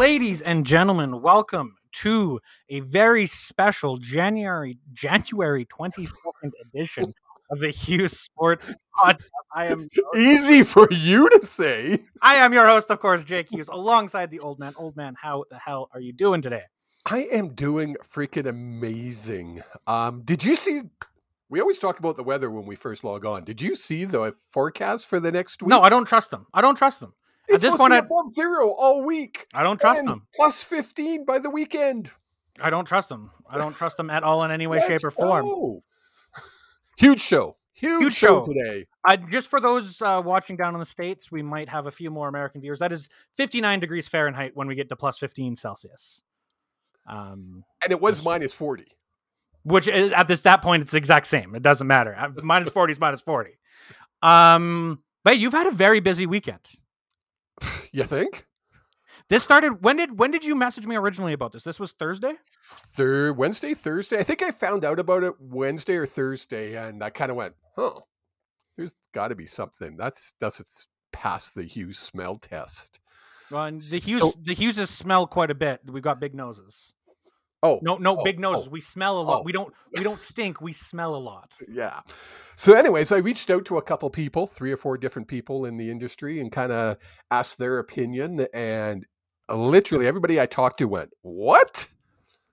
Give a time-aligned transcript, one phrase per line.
[0.00, 7.12] Ladies and gentlemen, welcome to a very special January January 22nd edition
[7.50, 9.20] of the Hughes Sports Podcast.
[9.54, 11.98] I am Easy for you to say.
[12.22, 14.72] I am your host, of course, Jake Hughes, alongside the old man.
[14.78, 16.62] Old man, how the hell are you doing today?
[17.04, 19.60] I am doing freaking amazing.
[19.86, 20.80] Um, did you see?
[21.50, 23.44] We always talk about the weather when we first log on.
[23.44, 25.68] Did you see the forecast for the next week?
[25.68, 26.46] No, I don't trust them.
[26.54, 27.12] I don't trust them.
[27.50, 29.46] It's at this point, I- above zero all week.
[29.54, 30.26] I don't trust and them.
[30.34, 32.10] Plus fifteen by the weekend.
[32.60, 33.30] I don't trust them.
[33.48, 35.44] I don't trust them at all in any way, Let's shape, or form.
[35.46, 35.82] go.
[36.98, 37.56] Huge show.
[37.72, 38.52] Huge, Huge show show.
[38.52, 38.86] today.
[39.08, 42.10] Uh, just for those uh, watching down in the states, we might have a few
[42.10, 42.78] more American viewers.
[42.80, 46.22] That is 59 degrees Fahrenheit when we get to plus 15 Celsius.
[47.08, 48.84] Um, And it was minus 40.
[49.62, 51.54] which is, at this that point it's the exact same.
[51.54, 52.14] It doesn't matter.
[52.14, 53.52] Uh, Minus 40 is minus 40.
[54.20, 56.60] Um, but you've had a very busy weekend.
[57.92, 58.46] You think?
[59.28, 61.64] This started when did when did you message me originally about this?
[61.64, 62.34] This was Thursday.
[62.62, 64.18] Thir- Wednesday, Thursday.
[64.18, 67.54] I think I found out about it Wednesday or Thursday, and I kind of went,
[67.76, 68.00] "Huh,
[68.76, 70.68] there's got to be something." That's doesn't
[71.12, 73.00] pass the Hughes smell test.
[73.50, 75.80] Well, and the Hughes so- the Hugheses smell quite a bit.
[75.84, 76.92] We've got big noses.
[77.62, 78.52] Oh No, no, oh, big oh.
[78.52, 78.66] noses.
[78.68, 79.40] oh, We smell a lot.
[79.40, 79.42] oh.
[79.42, 80.60] We don't we don't stink.
[80.60, 81.52] We smell a lot.
[81.68, 82.00] yeah.
[82.60, 85.78] So, anyways, I reached out to a couple people, three or four different people in
[85.78, 86.98] the industry, and kind of
[87.30, 88.46] asked their opinion.
[88.52, 89.06] And
[89.48, 91.88] literally everybody I talked to went, "What?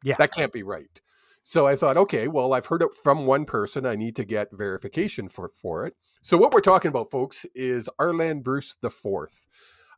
[0.03, 0.16] Yeah.
[0.17, 1.02] that can't be right."
[1.44, 3.85] So I thought, okay, well, I've heard it from one person.
[3.85, 5.94] I need to get verification for for it.
[6.22, 9.45] So what we're talking about, folks, is Arland Bruce the Fourth.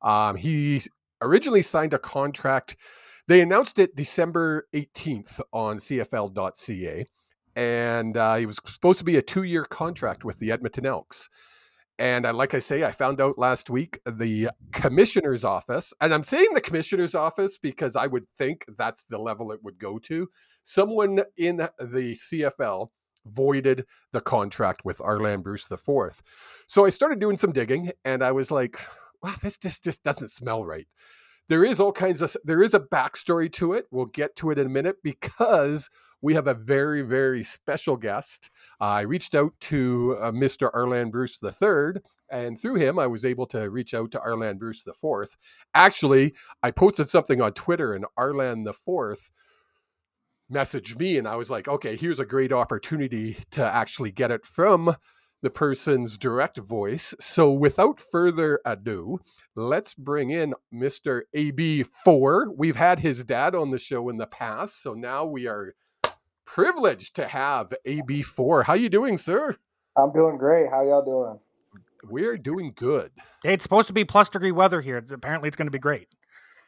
[0.02, 0.82] Um, he
[1.22, 2.78] originally signed a contract.
[3.28, 7.06] They announced it December 18th on CFL.ca,
[7.60, 11.30] and uh, he was supposed to be a two-year contract with the Edmonton Elks.
[11.98, 16.24] And I, like I say, I found out last week the commissioner's office, and I'm
[16.24, 20.30] saying the commissioner's office because I would think that's the level it would go to.
[20.64, 22.88] Someone in the CFL
[23.26, 26.22] voided the contract with Arland Bruce IV.
[26.68, 28.80] So I started doing some digging, and I was like,
[29.22, 30.88] "Wow, this just just doesn't smell right."
[31.50, 33.88] There is all kinds of there is a backstory to it.
[33.90, 35.90] We'll get to it in a minute because
[36.22, 38.52] we have a very very special guest.
[38.80, 40.72] I reached out to uh, Mr.
[40.72, 44.88] Arland Bruce III, and through him, I was able to reach out to Arland Bruce
[44.88, 45.38] IV.
[45.74, 49.32] Actually, I posted something on Twitter, and Arland IV
[50.52, 54.46] messaged me, and I was like, okay, here's a great opportunity to actually get it
[54.46, 54.96] from
[55.42, 57.16] the person's direct voice.
[57.20, 59.20] So, without further ado,
[59.56, 61.22] let's bring in Mr.
[61.36, 62.54] AB4.
[62.58, 65.76] We've had his dad on the show in the past, so now we are
[66.46, 68.66] privileged to have AB4.
[68.66, 69.56] How you doing, sir?
[69.96, 70.70] I'm doing great.
[70.70, 71.40] How y'all doing?
[72.04, 73.12] We're doing good.
[73.44, 75.04] It's supposed to be plus degree weather here.
[75.12, 76.08] Apparently, it's going to be great.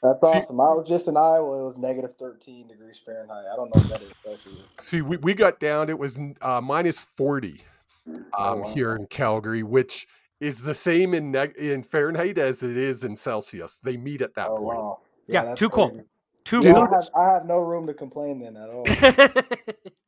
[0.04, 0.60] That's See- awesome.
[0.60, 1.62] I was just in Iowa.
[1.62, 3.46] It was negative 13 degrees Fahrenheit.
[3.52, 4.66] I don't know if that is Celsius.
[4.80, 7.64] See, we, we got down, it was uh, minus 40
[8.08, 8.74] um, Oh, wow.
[8.74, 10.08] here in Calgary, which
[10.40, 13.78] is the same in neg- in Fahrenheit as it is in Celsius.
[13.78, 14.80] They meet at that Oh point.
[14.80, 15.00] wow.
[15.28, 15.92] Yeah, that's too cold.
[15.92, 16.06] crazy.
[16.46, 16.88] Too Yeah, cold.
[16.92, 18.88] I, have, I have no room to complain then at all.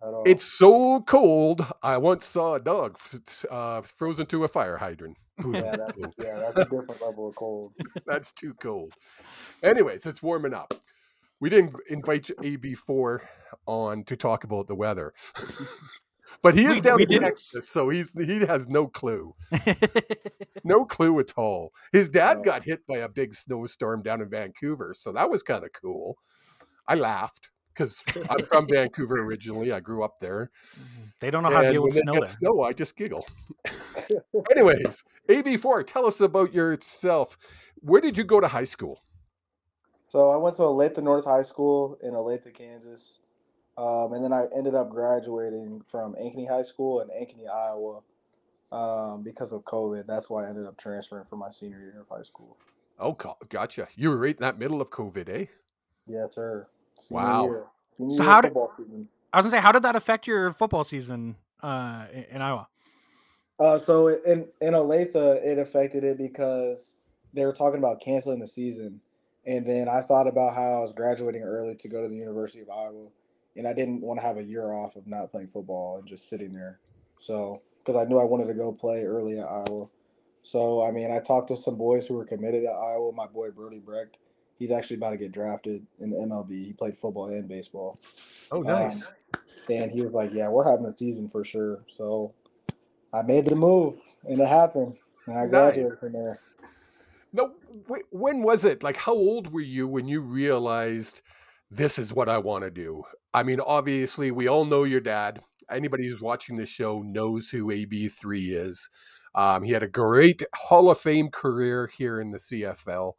[0.02, 0.26] At all.
[0.26, 1.66] It's so cold.
[1.82, 2.98] I once saw a dog
[3.50, 5.18] uh, frozen to a fire hydrant.
[5.46, 7.74] Yeah, that's, yeah, that's a different level of cold.
[8.06, 8.94] That's too cold.
[9.64, 10.74] Anyways, it's warming up.
[11.40, 13.20] We didn't invite AB4
[13.66, 15.14] on to talk about the weather.
[16.44, 17.24] but he is We- down we in didn't.
[17.24, 19.34] Texas, so he's he has no clue.
[20.64, 21.74] No clue at all.
[21.92, 22.44] His dad No.
[22.44, 26.18] got hit by a big snowstorm down in Vancouver, so that was kind of cool.
[26.88, 29.72] I laughed because I'm from Vancouver originally.
[29.72, 30.52] I grew up there.
[30.80, 32.28] Mm, they don't know how to deal with when snow they there.
[32.28, 33.26] snow, I just giggle.
[34.56, 37.38] Anyways, AB4, tell us about yourself.
[37.82, 39.02] Where did you go to high school?
[40.10, 43.20] So I went to Olathe North High School in Olathe, Kansas.
[43.78, 48.02] Um, and then I ended up graduating from Ankeny High School in Ankeny, Iowa,
[48.72, 50.06] um, because of COVID.
[50.08, 52.58] That's why I ended up transferring for my senior year of high school.
[53.00, 53.18] Oh,
[53.50, 53.88] gotcha.
[53.96, 55.46] You were right in that middle of COVID, eh?
[56.08, 56.68] Yes, sir.
[57.00, 57.44] Senior Wow.
[57.46, 57.66] year.
[57.98, 59.08] Senior So how did- season.
[59.34, 62.68] I was gonna say, how did that affect your football season uh, in, in Iowa?
[63.60, 66.98] Uh, so in in Olathe, it affected it because
[67.34, 69.00] they were talking about canceling the season,
[69.46, 72.62] and then I thought about how I was graduating early to go to the University
[72.62, 73.08] of Iowa,
[73.56, 76.30] and I didn't want to have a year off of not playing football and just
[76.30, 76.80] sitting there.
[77.20, 79.88] So because I knew I wanted to go play early at Iowa,
[80.42, 83.12] so I mean I talked to some boys who were committed at Iowa.
[83.14, 84.18] My boy Brody Brecht,
[84.58, 86.66] he's actually about to get drafted in the MLB.
[86.66, 88.00] He played football and baseball.
[88.52, 89.12] Oh, um, nice.
[89.70, 92.34] And he was like, "Yeah, we're having a season for sure." So
[93.14, 93.96] I made the move,
[94.28, 94.98] and it happened,
[95.28, 95.50] and I Nice.
[95.50, 96.40] graduated from there.
[97.32, 97.54] No,
[97.90, 98.84] wh- when was it?
[98.84, 101.22] Like, how old were you when you realized
[101.76, 103.04] this is what I want to do?
[103.34, 105.42] I mean, obviously, we all know your dad.
[105.70, 108.90] Anybody who's watching this show knows who AB3 is.
[109.36, 113.14] Um, he had a great Hall of Fame career here in the CFL.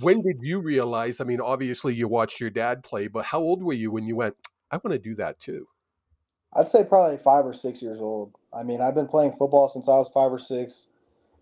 [0.00, 1.20] When did you realize?
[1.20, 4.16] I mean, obviously, you watched your dad play, but how old were you when you
[4.16, 4.36] went,
[4.70, 5.66] I want to do that too?
[6.56, 8.32] I'd say probably five or six years old.
[8.56, 10.86] I mean, I've been playing football since I was five or six,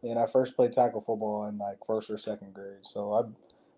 [0.02, 2.78] and I first played tackle football in like first or second grade.
[2.82, 3.26] So I've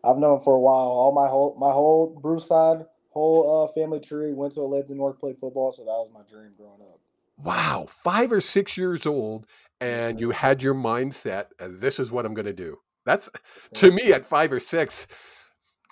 [0.05, 0.89] I've known for a while.
[0.89, 5.19] All my whole my whole Bruce side, whole uh, family tree went to Olathe North,
[5.19, 5.73] played football.
[5.73, 7.01] So that was my dream growing up.
[7.39, 9.47] Wow, five or six years old,
[9.81, 12.79] and you had your mindset, this is what I'm going to do.
[13.07, 13.31] That's
[13.75, 15.07] to me at five or six.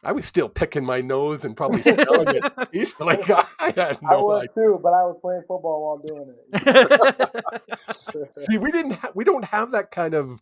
[0.04, 2.44] I was still picking my nose and probably smelling it.
[2.72, 4.48] He's like I had I no was idea.
[4.54, 6.36] too, but I was playing football while doing it.
[8.36, 10.40] See, we didn't ha- we don't have that kind of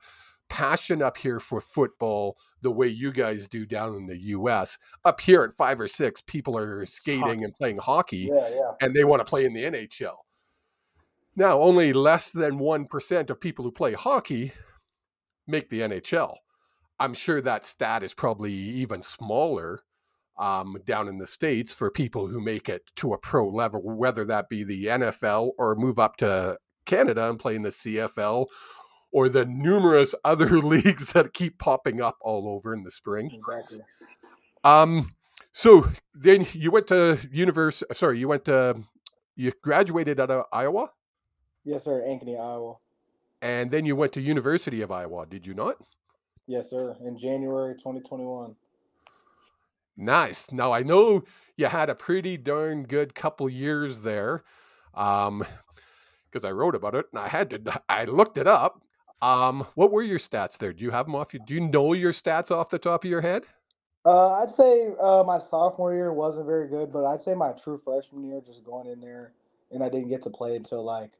[0.51, 4.79] passion up here for football the way you guys do down in the U.S.
[5.05, 8.73] Up here at five or six, people are skating and playing hockey, yeah, yeah.
[8.81, 10.17] and they want to play in the NHL.
[11.37, 14.53] Now, only less than 1% of people who play hockey
[15.47, 16.37] make the NHL.
[16.99, 19.85] I'm sure that stat is probably even smaller
[20.39, 24.25] um, down in the States for people who make it to a pro level, whether
[24.27, 28.47] that be the NFL or move up to Canada and play in the CFL
[29.13, 33.31] or the numerous other leagues that keep popping up all over in the spring.
[33.33, 33.81] Exactly.
[34.65, 35.11] Um,
[35.53, 37.93] so then you went to university.
[37.95, 38.83] Sorry, you went to
[39.37, 40.91] you graduated out of Iowa,
[41.65, 42.03] Yes, sir.
[42.07, 42.77] Ankeny, Iowa.
[43.43, 45.27] and then you went to University of Iowa.
[45.27, 45.77] Did you not?
[46.47, 46.97] Yes, sir.
[47.05, 48.55] In January 2021.
[49.97, 50.51] Nice.
[50.51, 51.23] Now I know
[51.57, 54.43] you had a pretty darn good couple years there,
[54.95, 55.45] um,
[56.31, 57.83] because I wrote about it and I had to.
[57.89, 58.83] I looked it up.
[59.23, 60.73] Um, what were your stats there?
[60.73, 61.35] Do you have them off?
[61.35, 63.45] your- Do you know your stats off the top of your head?
[64.07, 67.77] Uh, I'd say uh, my sophomore year wasn't very good, but I'd say my true
[67.77, 69.33] freshman year, just going in there,
[69.71, 71.11] and I didn't get to play until like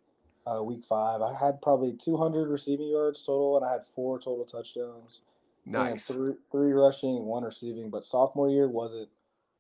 [0.47, 1.21] uh, week five.
[1.21, 5.21] I had probably 200 receiving yards total, and I had four total touchdowns.
[5.67, 6.07] Nice.
[6.07, 7.91] three, three rushing, one receiving.
[7.91, 9.11] But sophomore year wasn't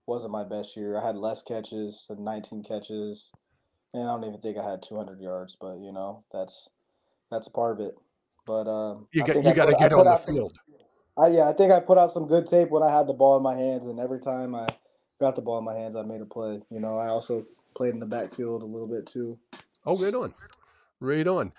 [0.06, 0.96] wasn't my best year.
[0.96, 3.30] I had less catches, 19 catches,
[3.92, 5.56] and I don't even think I had 200 yards.
[5.60, 6.70] But you know, that's
[7.30, 7.98] that's a part of it.
[8.46, 10.52] But um, You got you got to get on the out some- field.
[11.18, 13.36] I, yeah, I think I put out some good tape when I had the ball
[13.36, 14.66] in my hands, and every time I
[15.20, 16.62] got the ball in my hands, I made a play.
[16.70, 17.44] You know, I also
[17.76, 19.38] played in the backfield a little bit too.
[19.84, 20.32] Oh, right on,
[20.98, 21.52] right on.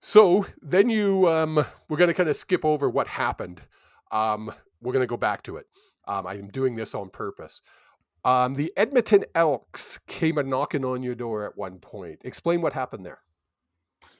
[0.00, 3.60] So then you, um, we're going to kind of skip over what happened.
[4.10, 5.66] Um, we're going to go back to it.
[6.08, 7.62] Um, I'm doing this on purpose.
[8.24, 12.20] Um, the Edmonton Elks came a knocking on your door at one point.
[12.24, 13.18] Explain what happened there.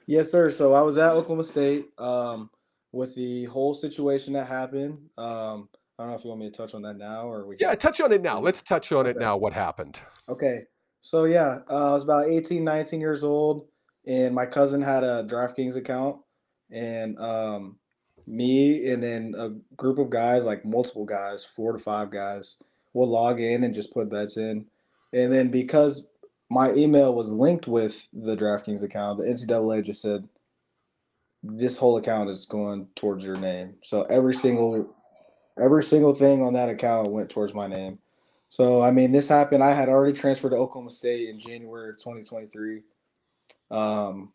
[0.07, 0.51] Yes, sir.
[0.51, 2.51] So I was at Oklahoma State um,
[2.93, 4.99] with the whole situation that happened.
[5.19, 5.69] Um,
[5.99, 7.57] I don't know if you want me to touch on that now or we.
[7.59, 8.39] Yeah, can- touch on it now.
[8.39, 9.37] Let's touch on it now.
[9.37, 9.99] What happened?
[10.29, 10.63] Okay.
[11.03, 13.69] So yeah, uh, I was about 18, 19 years old,
[14.07, 16.17] and my cousin had a DraftKings account,
[16.71, 17.79] and um,
[18.27, 22.57] me and then a group of guys, like multiple guys, four to five guys,
[22.93, 24.67] will log in and just put bets in,
[25.13, 26.09] and then because
[26.51, 30.29] my email was linked with the DraftKings account, the NCAA just said
[31.43, 33.75] this whole account is going towards your name.
[33.83, 34.95] So every single
[35.61, 37.99] every single thing on that account went towards my name.
[38.51, 39.63] So I mean, this happened.
[39.63, 42.83] I had already transferred to Oklahoma State in January of 2023.
[43.71, 44.33] Um,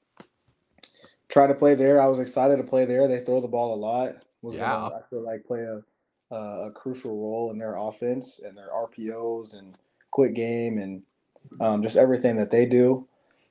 [1.29, 2.01] tried to play there.
[2.01, 3.07] I was excited to play there.
[3.07, 4.13] They throw the ball a lot.
[4.41, 4.71] Was Yeah.
[4.71, 5.81] gonna, I feel like play a,
[6.35, 9.77] a a crucial role in their offense and their RPOs and
[10.12, 11.03] quick game and
[11.60, 13.08] um, just everything that they do.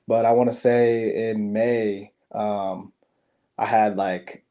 [0.07, 2.91] But I want to say in May, um,
[3.57, 4.43] I had like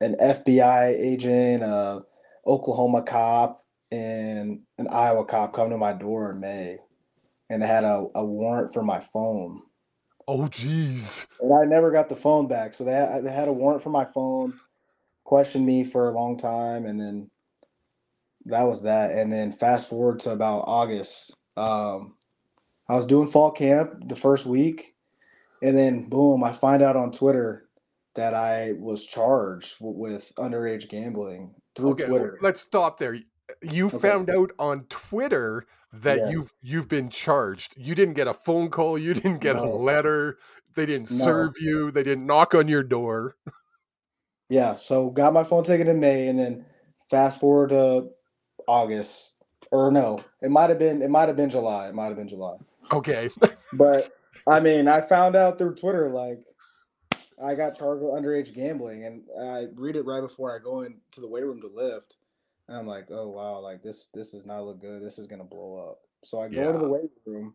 [0.00, 2.02] an FBI agent, a
[2.46, 6.78] Oklahoma cop, and an Iowa cop come to my door in May,
[7.48, 9.62] and they had a, a warrant for my phone.
[10.26, 11.26] Oh, geez.
[11.40, 12.74] And I never got the phone back.
[12.74, 14.60] So they they had a warrant for my phone,
[15.24, 17.30] questioned me for a long time, and then
[18.44, 19.12] that was that.
[19.12, 22.14] And then fast forward to about August, um,
[22.88, 24.94] I was doing fall camp the first week,
[25.62, 27.68] and then boom, I find out on Twitter
[28.14, 32.38] that I was charged w- with underage gambling through Okay, Twitter.
[32.40, 33.18] let's stop there.
[33.62, 33.98] You Okay.
[33.98, 36.28] found out on Twitter that Yeah.
[36.30, 37.74] you've you've been charged.
[37.76, 38.98] You didn't get a phone call.
[38.98, 40.38] You didn't get a letter.
[40.74, 41.16] They didn't No.
[41.24, 41.90] serve you.
[41.90, 43.36] They didn't knock on your door.
[44.48, 46.64] Yeah, so got my phone taken in May, and then
[47.10, 48.08] fast forward to
[48.66, 49.34] August,
[49.72, 51.88] or no, it might have been it might have been July.
[51.88, 52.56] It might have been July.
[52.92, 53.30] Okay.
[53.72, 54.08] But
[54.46, 56.40] I mean, I found out through Twitter like
[57.42, 61.20] I got charged with underage gambling, and I read it right before I go into
[61.20, 62.16] the weight room to lift,
[62.66, 65.02] and I'm like, oh wow, like this this does not look good.
[65.02, 66.00] This is gonna blow up.
[66.24, 66.78] So I go into Yeah.
[66.78, 67.54] the weight room,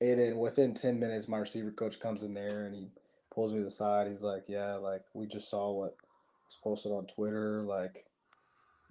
[0.00, 2.88] and then within ten minutes, my receiver coach comes in there and he
[3.34, 4.06] pulls me to the side.
[4.06, 5.96] He's like, yeah, like we just saw what
[6.46, 7.62] was posted on Twitter.
[7.62, 8.04] Like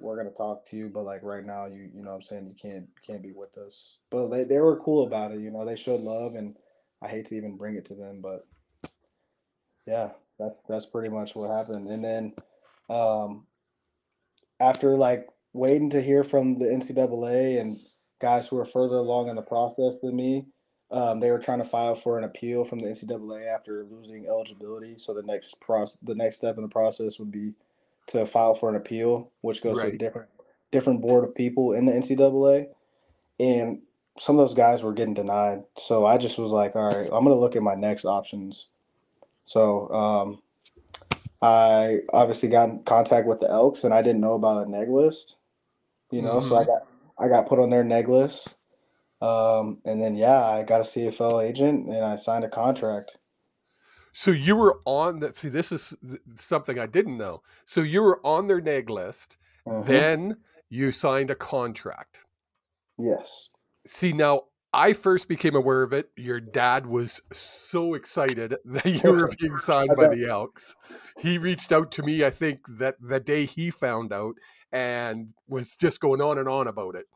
[0.04, 2.46] we're gonna talk to you, but like right now, you you know what I'm saying
[2.46, 3.98] you can't can't be with us.
[4.12, 5.40] But they they were cool about it.
[5.40, 6.56] You know, they showed love, and
[7.02, 8.46] I hate to even bring it to them, but
[9.86, 11.90] yeah, that's that's pretty much what happened.
[11.90, 12.34] And then
[12.90, 13.46] um,
[14.60, 17.80] after like waiting to hear from the NCAA and
[18.20, 20.48] guys who are further along in the process than me,
[20.92, 24.98] um, they were trying to file for an appeal from the NCAA after losing eligibility.
[24.98, 27.54] So the next process, the next step in the process would be
[28.08, 30.00] to file for an appeal, which goes to a Right.
[30.00, 30.30] different
[30.72, 32.68] different board of people in the NCAA.
[33.40, 33.82] And
[34.18, 35.64] some of those guys were getting denied.
[35.78, 38.70] So I just was like, all right, I'm gonna look at my next options.
[39.46, 40.42] So um,
[41.42, 44.90] I obviously got in contact with the Elks, and I didn't know about a neg
[44.90, 45.38] list.
[46.12, 48.58] You know, so I got I got put on their neg list,
[49.22, 53.18] um, and then yeah, I got a CFL agent, and I signed a contract.
[54.14, 55.36] So you were on that.
[55.36, 55.98] See, this is
[56.36, 57.42] something I didn't know.
[57.66, 59.38] So you were on their neg list.
[59.68, 59.86] Mhm.
[59.86, 60.38] Then
[60.70, 62.20] you signed a contract.
[62.98, 63.50] yes,
[63.86, 66.10] See, now I first became aware of it.
[66.16, 70.76] Your dad was so excited that you were being signed by the Elks.
[71.20, 74.36] He reached out to me, I think, that the day he found out
[74.72, 77.08] and was just going on and on about it.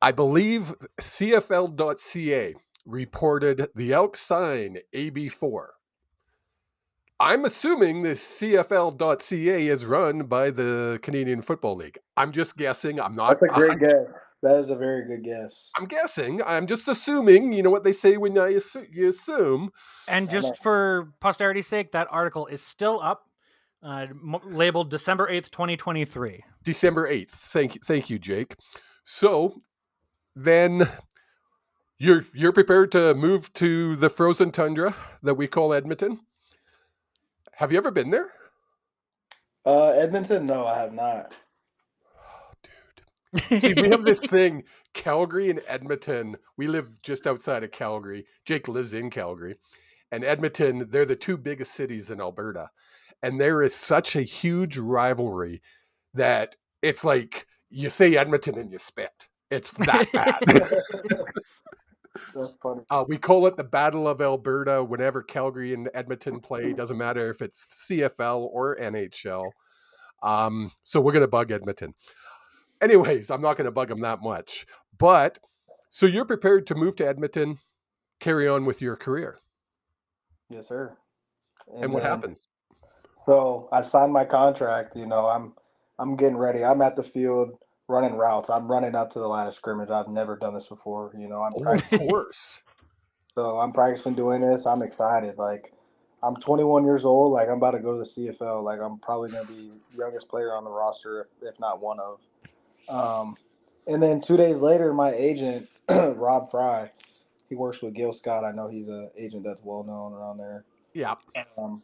[0.00, 5.66] I believe CFL.ca reported the elk sign AB4.
[7.20, 11.98] I'm assuming this CFL.ca is run by the Canadian Football League.
[12.16, 13.00] I'm just guessing.
[13.00, 13.40] I'm not.
[13.40, 14.06] that's a great guess.
[14.42, 15.70] That is a very good guess.
[15.78, 16.42] I'm guessing.
[16.44, 17.52] I'm just assuming.
[17.52, 19.70] You know what they say when I assu- you assume.
[20.06, 23.22] And just for posterity's sake, that article is still up,
[23.82, 26.44] uh, m- labeled December 8th, 2023.
[26.62, 27.34] December eighth.
[27.34, 28.56] Thank you, thank you, Jake.
[29.04, 29.54] So
[30.36, 30.90] then
[32.04, 36.20] you're you're prepared to move to the frozen tundra that we call Edmonton.
[37.54, 38.30] Have you ever been there,
[39.66, 41.32] Uh, Edmonton, no, I have not.
[42.18, 43.60] Oh, dude?
[43.60, 46.36] See, we have this thing, Calgary and Edmonton.
[46.56, 48.26] We live just outside of Calgary.
[48.46, 49.56] Jake lives in Calgary.
[50.12, 52.70] And Edmonton, they're the two biggest cities in Alberta.
[53.22, 55.62] And there is such a huge rivalry
[56.14, 59.28] that it's like you say Edmonton and you spit.
[59.50, 60.40] It's that bad.
[62.34, 62.82] That's funny.
[62.90, 66.72] Uh, we call it the Battle of Alberta whenever Calgary and Edmonton play.
[66.72, 69.50] Doesn't matter if it's CFL or NHL.
[70.22, 71.94] Um, so we're going to bug Edmonton.
[72.80, 74.66] Anyways, I'm not going to bug them that much.
[74.96, 75.38] But
[75.90, 77.58] so you're prepared to move to Edmonton,
[78.20, 79.38] carry on with your career.
[80.50, 80.96] Yes, sir.
[81.80, 82.48] And, what then- happens?
[83.26, 84.96] So I signed my contract.
[84.96, 85.54] You know, I'm
[85.98, 86.64] I'm getting ready.
[86.64, 87.56] I'm at the field
[87.88, 88.50] running routes.
[88.50, 89.90] I'm running up to the line of scrimmage.
[89.90, 91.12] I've never done this before.
[91.18, 92.08] You know, I'm Oh, of practicing.
[92.08, 92.62] course.
[93.34, 94.66] So I'm practicing doing this.
[94.66, 95.38] I'm excited.
[95.38, 95.72] Like
[96.22, 97.32] I'm 21 years old.
[97.32, 98.62] Like I'm about to go to the CFL.
[98.62, 102.20] Like I'm probably gonna be youngest player on the roster, if, if not one of.
[102.88, 103.36] Um,
[103.86, 106.90] and then two days later, my agent Rob Fry,
[107.48, 108.44] he works with Gil Scott.
[108.44, 110.64] I know he's an agent that's well known around there.
[110.94, 111.14] Yeah.
[111.58, 111.82] Um,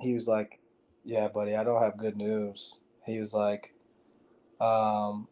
[0.00, 0.58] he was like,
[1.04, 3.72] "Yeah, buddy, I don't have good news." He was like,
[4.60, 5.28] um,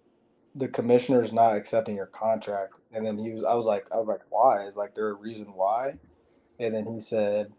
[0.55, 4.09] "The commissioner's not accepting your contract." And then he was, I was like, I was
[4.09, 5.99] like, "Why?" Is like there a reason why?
[6.61, 7.53] And then he said,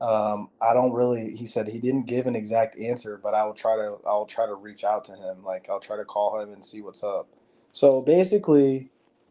[0.00, 3.54] um, "I don't really." He said he didn't give an exact answer, but I will
[3.54, 3.98] try to.
[4.06, 5.44] I'll try to reach out to him.
[5.44, 7.28] Like I'll try to call him and see what's up.
[7.72, 8.90] So basically,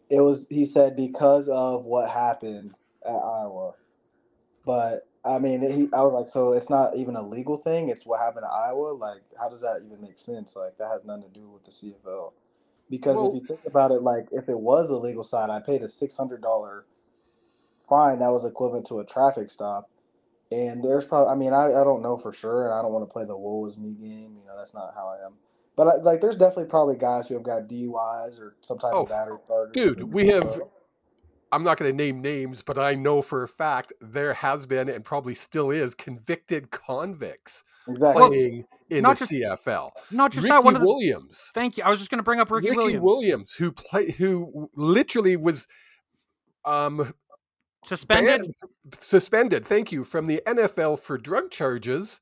[0.09, 0.47] it was.
[0.49, 3.73] He said because of what happened at Iowa,
[4.65, 5.87] but I mean, he.
[5.93, 7.89] I was like, so it's not even a legal thing.
[7.89, 8.93] It's what happened to Iowa.
[8.93, 10.55] Like, how does that even make sense?
[10.55, 12.33] Like, that has nothing to do with the CFL.
[12.89, 15.59] Because Well- if you think about it, like, if it was a legal side, I
[15.59, 16.85] paid a six hundred dollar
[17.79, 18.19] fine.
[18.19, 19.89] That was equivalent to a traffic stop.
[20.51, 23.07] And there's probably, I mean, I, I don't know for sure, and I don't want
[23.07, 24.35] to play the woe is me game.
[24.37, 25.33] You know, that's not how I am.
[25.77, 29.03] But I, like, there's definitely probably guys who have got DUIs or some type Oh,
[29.03, 29.37] of battery
[29.71, 30.61] dude, we have-
[31.51, 34.87] I'm not going to name names, but I know for a fact there has been
[34.87, 38.27] and probably still is convicted convicts exactly.
[38.27, 39.91] playing in not the just- CFL.
[40.11, 40.87] Not just Ricky that one of the.
[40.87, 41.51] Williams.
[41.53, 41.83] Thank you.
[41.83, 43.03] I was just going to bring up Ricky, Ricky Williams.
[43.03, 45.67] Williams, who play, who literally was
[46.65, 47.13] um,
[47.85, 48.41] Suspended.
[48.41, 48.53] banned-
[48.97, 49.65] suspended.
[49.65, 52.21] Thank you from the NFL for drug charges,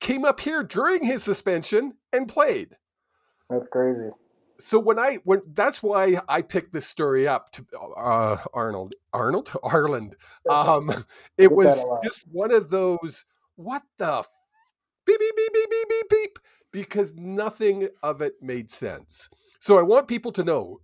[0.00, 2.76] came up here during his suspension and played.
[3.50, 4.10] That's crazy.
[4.60, 9.46] So when I when that's why I picked this story up to uh, Arnold Arnold
[9.64, 10.14] Arland.
[10.50, 11.04] Um,
[11.36, 12.02] it was that a lot.
[12.02, 13.24] just one of those
[13.56, 14.28] what the f-
[15.06, 16.38] beep beep beep beep beep beep beep
[16.72, 19.28] because nothing of it made sense.
[19.60, 20.80] So I want people to know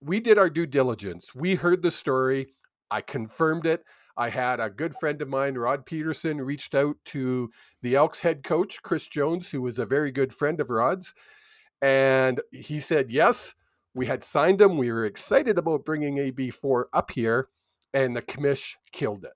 [0.00, 1.34] we did our due diligence.
[1.34, 2.48] We heard the story.
[2.90, 3.84] I confirmed it.
[4.16, 7.50] I had a good friend of mine, Rod Pedersen, reached out to
[7.82, 11.14] the Elks head coach, Chris Jones, who was a very good friend of Rod's.
[11.82, 13.54] And he said, yes,
[13.94, 14.76] we had signed him.
[14.76, 17.48] We were excited about bringing AB4 up here,
[17.92, 19.32] and the commish killed it.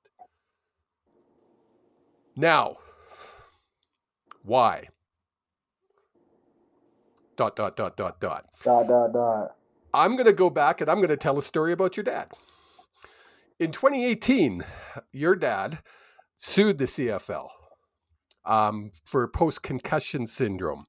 [2.36, 2.76] Now,
[4.42, 4.88] why?
[7.36, 8.46] Dot, dot, dot, dot, dot.
[8.64, 9.56] Dot dot dot.
[9.92, 12.28] I'm going to go back and I'm going to tell a story about your dad.
[13.58, 14.64] In 2018,
[15.12, 15.80] your dad
[16.36, 17.48] sued the CFL
[18.44, 20.84] um, for post concussion syndrome.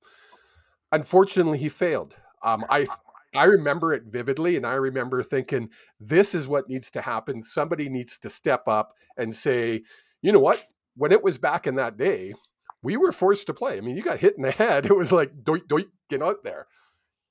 [0.91, 2.15] Unfortunately, he failed.
[2.43, 2.87] Um, I
[3.33, 5.69] I remember it vividly, and I remember thinking,
[5.99, 7.41] this is what needs to happen.
[7.41, 9.83] Somebody needs to step up and say,
[10.21, 10.65] you know what?
[10.97, 12.33] When it was back in that day,
[12.83, 13.77] we were forced to play.
[13.77, 14.85] I mean, you got hit in the head.
[14.85, 16.67] It was like, don't, don't get out there.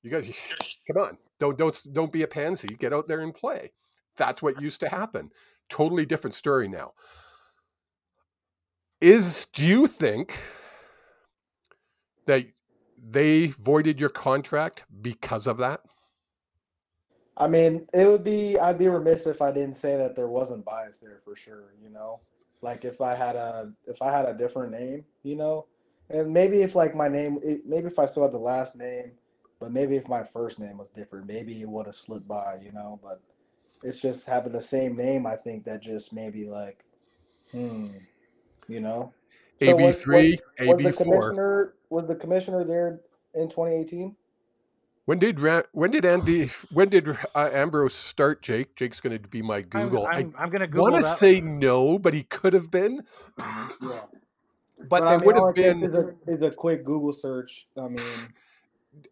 [0.02, 0.24] You got,
[0.86, 2.68] come on, don't, don't, don't be a pansy.
[2.68, 3.72] Get out there and play.
[4.16, 5.30] That's what used to happen.
[5.68, 6.92] Totally different story now.
[9.00, 10.38] Is, do you think
[12.26, 12.46] that
[13.02, 15.80] they voided your contract because of that?
[17.36, 20.64] I mean, it would be I'd be remiss if I didn't say that there wasn't
[20.64, 22.20] bias there for sure, you know?
[22.60, 25.66] Like if I had a if I had a different name, you know?
[26.10, 29.12] And maybe if like my name maybe if I still had the last name,
[29.58, 32.72] but maybe if my first name was different, maybe it would have slipped by, you
[32.72, 33.22] know, but
[33.82, 36.84] it's just having the same name, I think that just maybe like
[37.52, 37.88] hmm,
[38.68, 39.14] you know?
[39.60, 40.96] So AB3, AB4.
[40.96, 43.00] commissioner was the commissioner there
[43.34, 44.16] in 2018?
[45.04, 48.42] When did Ra- when did Andy when did uh, Ambrosie start?
[48.42, 48.76] Jake.
[48.76, 50.06] Jake's going to be my Google.
[50.06, 53.02] I'm, I I'm, I'm gonna Google want to say no, but he could have been.
[53.38, 54.02] Yeah.
[54.88, 55.82] But, I there mean, would have been.
[55.84, 57.66] Is a, is a quick Google search.
[57.76, 57.98] I mean,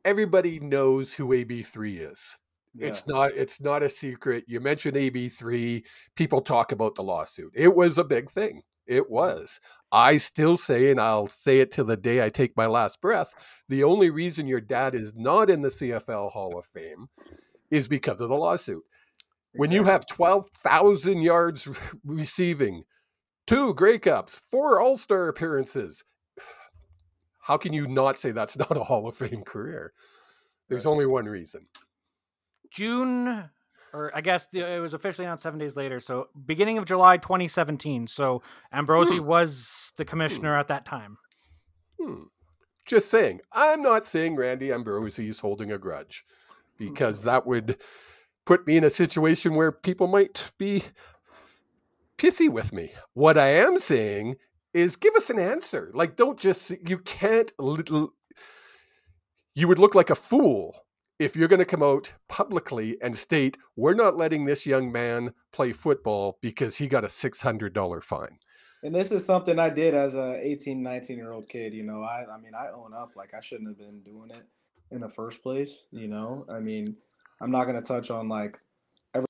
[0.04, 2.38] Everybody knows who AB3 is.
[2.74, 2.86] yeah.
[2.86, 3.32] It's not.
[3.34, 4.44] It's not a secret.
[4.46, 5.82] You mentioned AB3.
[6.14, 7.52] People talk about the lawsuit.
[7.54, 8.62] It was a big thing.
[8.88, 9.60] It was.
[9.92, 13.34] I still say, and I'll say it till the day I take my last breath.
[13.68, 17.08] The only reason your dad is not in the CFL Hall of Fame
[17.70, 18.82] is because of the lawsuit.
[19.52, 22.84] When you have 12,000 yards re- receiving,
[23.46, 26.04] two Grey Cups, four All Star appearances,
[27.40, 29.92] how can you not say that's not a Hall of Fame career?
[30.68, 31.66] There's only one reason.
[32.70, 33.50] June,
[33.92, 36.00] or I guess it was officially announced seven days later.
[36.00, 38.06] So beginning of July 2017.
[38.06, 39.26] So Ambrosie Hmm.
[39.26, 41.18] was the commissioner at that time.
[42.00, 42.24] Hmm.
[42.86, 43.40] Just saying.
[43.52, 46.24] I'm not saying Randy Ambrosie is holding a grudge
[46.78, 47.76] because that would
[48.46, 50.84] put me in a situation where people might be
[52.16, 52.92] pissy with me.
[53.14, 54.36] What I am saying
[54.72, 55.90] is give us an answer.
[55.94, 58.14] Like, don't just, you can't little,
[59.54, 60.74] you would look like a fool
[61.18, 65.34] if you're going to come out publicly and state, we're not letting this young man
[65.52, 68.38] play football because he got a $600 fine.
[68.84, 71.74] And this is something I did as a 18, 19 year old kid.
[71.74, 73.16] You know, I, I mean, I own up.
[73.16, 74.46] Like, I shouldn't have been doing it
[74.92, 75.84] in the first place.
[75.90, 76.96] You know, I mean,
[77.40, 78.58] I'm not going to touch on like
[79.14, 79.26] every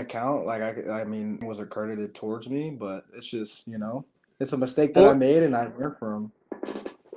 [0.00, 0.44] account.
[0.44, 4.04] Like, I, I mean, was accredited towards me, but it's just, you know,
[4.40, 6.32] it's a mistake that I made and I learned from.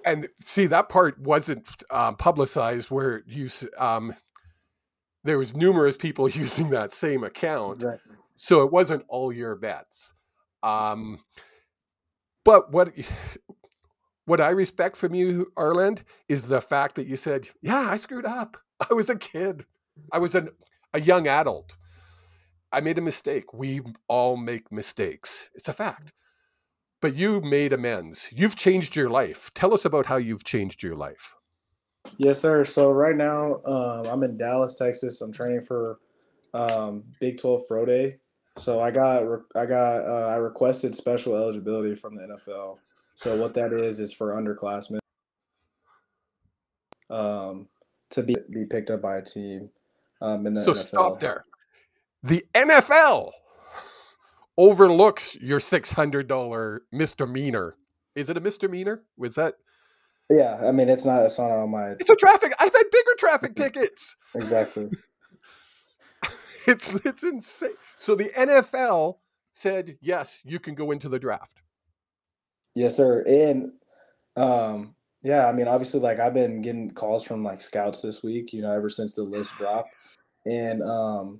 [0.05, 4.13] And see that part wasn't um, publicized where you um,
[5.23, 7.77] there was numerous people using that same account.
[7.77, 8.15] Exactly.
[8.35, 10.13] so it wasn't all your bets.
[10.63, 11.19] Um,
[12.43, 12.93] but what
[14.25, 18.25] what i respect from you arland is the fact that you said yeah i screwed
[18.25, 18.57] up.
[18.89, 19.65] I was a kid.
[20.11, 20.49] I was an,
[20.93, 21.77] a young adult.
[22.71, 23.53] I made a mistake.
[23.53, 25.49] We all make mistakes.
[25.55, 26.11] It's a fact
[27.05, 28.33] but you made amends.
[28.35, 29.51] You've changed your life.
[29.53, 31.35] Tell us about how you've changed your life.
[32.17, 32.65] Yes, sir.
[32.65, 35.21] So right now, um, I'm in Dallas, Texas.
[35.21, 35.99] I'm training for
[36.55, 38.17] um, Big 12 Pro Day.
[38.57, 39.21] So I got
[39.55, 42.79] I got uh, I requested special eligibility from the NFL.
[43.13, 44.97] So what that is is for underclassmen
[47.11, 47.67] um,
[48.09, 49.69] to be be picked up by a team
[50.23, 50.75] um, in the So NFL.
[50.75, 51.43] stop there.
[52.23, 53.31] The NFL
[54.57, 57.75] overlooks your $600 misdemeanor.
[58.15, 59.03] Is it a misdemeanor?
[59.17, 59.55] Was that?
[60.29, 62.51] Yeah, I mean it's not it's not on my It's a traffic.
[62.59, 64.15] I've had bigger traffic tickets.
[64.33, 64.89] exactly.
[66.67, 67.75] It's it's insane.
[67.95, 69.19] So the NFL
[69.51, 71.61] said, yes, you can go into the draft.
[72.73, 73.21] Yes, sir.
[73.27, 73.71] And
[74.35, 78.51] um, Yeah, I mean, obviously, like I've been getting calls from like scouts this week,
[78.51, 79.95] you know, ever since the list dropped,
[80.47, 81.39] and um,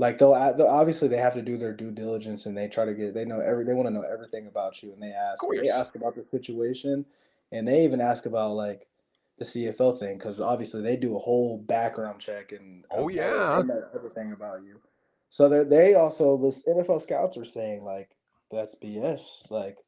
[0.00, 2.94] like they'll, they'll obviously they have to do their due diligence and they try to
[2.94, 5.68] get they know every they want to know everything about you and they ask they
[5.68, 7.04] ask about the situation
[7.52, 8.88] and they even ask about like
[9.38, 13.60] the CFL thing because obviously they do a whole background check and oh yeah
[13.94, 14.80] everything about you.
[15.28, 18.08] So they they also the NFL scouts are saying like
[18.50, 19.78] that's BS like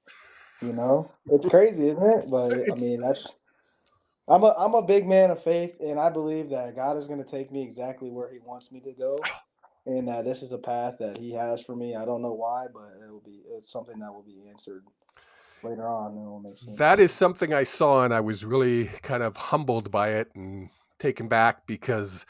[0.61, 2.27] you know it's crazy isn't it?
[2.31, 3.35] But I mean that's
[4.29, 7.25] I'm a I'm a big man of faith and I believe that God is going
[7.25, 9.16] to take me exactly where He wants me to go
[9.86, 11.94] and uh, this is a path that he has for me.
[11.94, 14.84] I don't know why, but it will be it's something that will be answered
[15.62, 16.16] later on.
[16.16, 16.78] It will make sense.
[16.78, 20.70] That is something I saw, and I was really kind of humbled by it and
[20.98, 22.26] taken back because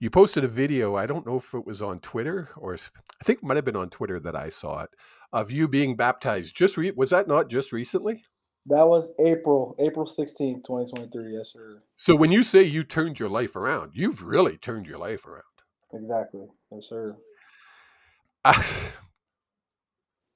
[0.00, 0.96] you posted a video.
[0.96, 3.76] I don't know if it was on Twitter or I think it might have been
[3.76, 4.90] on Twitter that I saw it
[5.32, 6.56] of you being baptized.
[6.56, 8.24] Just re- was that not just recently?
[8.66, 11.34] That was April, April 16th, 2023.
[11.34, 11.82] Yes, sir.
[11.96, 15.44] So when you say you turned your life around, you've really turned your life around.
[15.92, 16.46] Exactly.
[16.70, 17.16] Yes, sir.
[18.44, 18.62] Uh,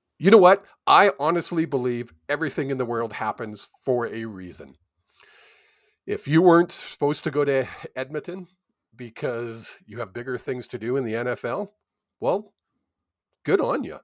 [0.19, 0.65] you know what?
[0.87, 4.77] I honestly believe everything in the world happens for a reason.
[6.07, 8.49] If you weren't supposed to go to Edmonton
[8.97, 11.69] because you have bigger things to do in the NFL,
[12.21, 12.53] well,
[13.45, 13.99] good on you.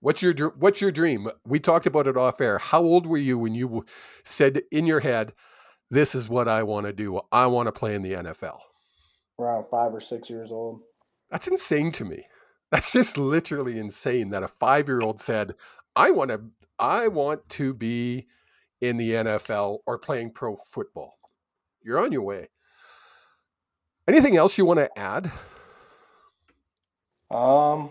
[0.00, 1.28] What's your what's your dream?
[1.46, 2.58] We talked about it off air.
[2.58, 3.86] How old were you when you
[4.22, 5.32] said in your head,
[5.90, 7.20] "This is what I want to do.
[7.32, 8.60] I want to play in the NFL"?
[9.38, 10.80] Around five or six years old.
[11.30, 12.26] That's insane to me.
[12.70, 15.54] That's just literally insane that a five year old said,
[15.96, 16.42] I want to
[16.78, 18.26] I want to be
[18.80, 21.18] in the NFL or playing pro football.
[21.82, 22.48] You're on your way.
[24.08, 25.30] Anything else you want to add?
[27.30, 27.90] Um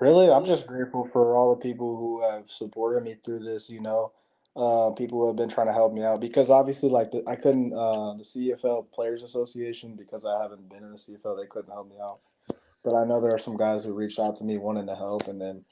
[0.00, 3.80] really I'm just grateful for all the people who have supported me through this, you
[3.80, 4.12] know
[4.56, 7.36] uh, people who have been trying to help me out because obviously, like the, I
[7.36, 11.70] couldn't uh, the CFL Players Association because I haven't been in the CFL, they couldn't
[11.70, 12.20] help me out.
[12.82, 15.28] But I know there are some guys who reached out to me wanting to help,
[15.28, 15.64] and then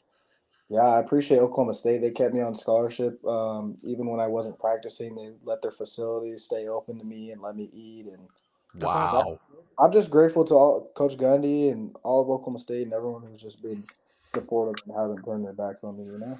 [0.68, 2.00] yeah, I appreciate Oklahoma State.
[2.00, 5.14] They kept me on scholarship um, even when I wasn't practicing.
[5.14, 8.06] They let their facilities stay open to me and let me eat.
[8.06, 8.28] And
[8.82, 9.38] wow,
[9.78, 13.40] I'm just grateful to all Coach Gundy and all of Oklahoma State and everyone who's
[13.40, 13.84] just been
[14.34, 16.04] supportive and haven't turned their backs on me.
[16.04, 16.38] You know.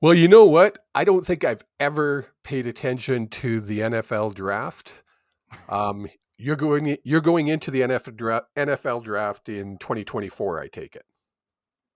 [0.00, 0.78] Well, you know what?
[0.94, 4.92] I don't think I've ever paid attention to the NFL draft.
[5.68, 6.08] Um,
[6.38, 11.04] you're going you're going into the NFL draft, NFL draft in 2024, I take it.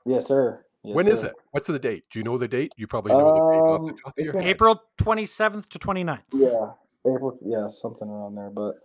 [0.05, 0.64] Yes, sir.
[0.83, 1.12] Yes, when sir.
[1.12, 1.33] is it?
[1.53, 2.05] What's the date?
[2.11, 2.73] Do you know the date?
[2.77, 4.45] You probably know the date off the um, top of your head.
[4.45, 6.21] April 27th to 29th.
[6.35, 6.73] Yeah.
[7.07, 8.77] April yeah, something around there, but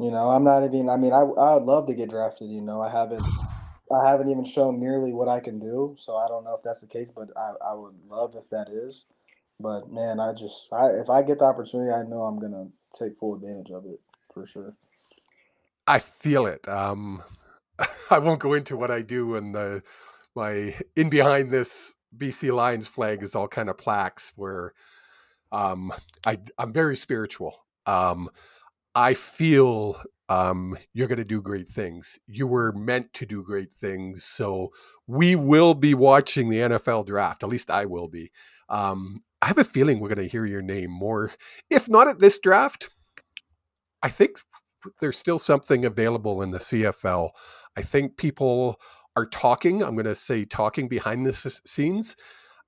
[0.00, 2.80] you know, I'm not even I mean, I I'd love to get drafted, you know.
[2.80, 3.22] I haven't
[3.92, 6.80] I haven't even shown nearly what I can do, so I don't know if that's
[6.80, 9.06] the case, but I, I would love if that is.
[9.60, 12.68] But man, I just I, if I get the opportunity, I know I'm gonna
[12.98, 14.00] take full advantage of it
[14.34, 14.74] for sure.
[15.86, 16.66] I feel it.
[16.68, 17.22] Um,
[18.10, 19.82] I won't go into what I do, and the
[20.34, 24.74] my in behind this BC Lions flag is all kind of plaques where
[25.52, 25.92] um,
[26.26, 27.64] I I'm very spiritual.
[27.86, 28.28] Um,
[28.94, 32.18] I feel um, you're going to do great things.
[32.26, 34.24] You were meant to do great things.
[34.24, 34.72] So
[35.06, 37.42] we will be watching the NFL draft.
[37.42, 38.32] At least I will be.
[38.68, 41.32] Um, I have a feeling we're going to hear your name more.
[41.70, 42.90] If not at this draft,
[44.02, 44.38] I think
[45.00, 47.30] there's still something available in the CFL.
[47.76, 48.80] I think people
[49.14, 49.82] are talking.
[49.82, 52.16] I'm going to say talking behind the scenes.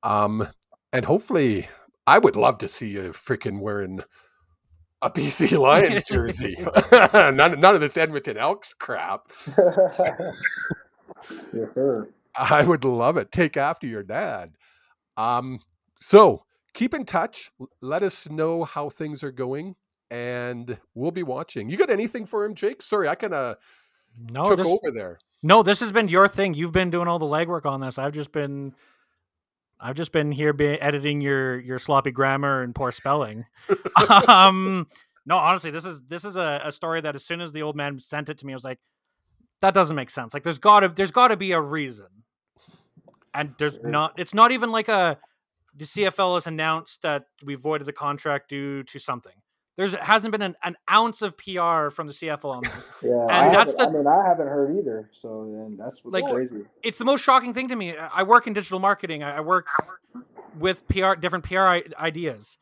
[0.02, 0.48] Um,
[0.92, 1.68] and hopefully,
[2.06, 4.00] I would love to see you freaking wearing
[5.02, 6.56] a BC Lions jersey.
[6.92, 9.26] none, none of this Edmonton Elks crap.
[11.52, 12.08] yes, sir.
[12.36, 13.32] I would love it.
[13.32, 14.52] Take after your dad.
[15.16, 15.60] Um,
[16.00, 17.50] so keep in touch.
[17.80, 19.74] Let us know how things are going,
[20.10, 21.68] and we'll be watching.
[21.68, 22.82] You got anything for him, Jake?
[22.82, 23.56] Sorry, I kind of
[24.30, 25.18] no, took this, over there.
[25.42, 26.54] No, this has been your thing.
[26.54, 27.98] You've been doing all the legwork on this.
[27.98, 28.74] I've just been
[29.80, 33.46] I've just been here be editing your your sloppy grammar and poor spelling.
[34.28, 34.86] um,
[35.26, 37.76] no, honestly, this is this is a, a, story that as soon as the old
[37.76, 38.78] man sent it to me, I was like,
[39.60, 40.34] that doesn't make sense.
[40.34, 42.08] Like, there's gotta there's gotta be a reason,
[43.34, 44.14] and there's not.
[44.16, 45.18] It's not even like a
[45.76, 49.34] the CFL has announced that we voided the contract due to something.
[49.78, 52.90] There's hasn't been an, an ounce of PR from the CFL on this.
[53.02, 53.86] yeah, and I that's the.
[53.86, 55.08] I mean, I haven't heard either.
[55.12, 56.64] So then that's what's like, crazy.
[56.82, 57.96] It's the most shocking thing to me.
[57.96, 59.22] I work in digital marketing.
[59.22, 59.68] I work
[60.58, 62.58] with PR, different PR ideas.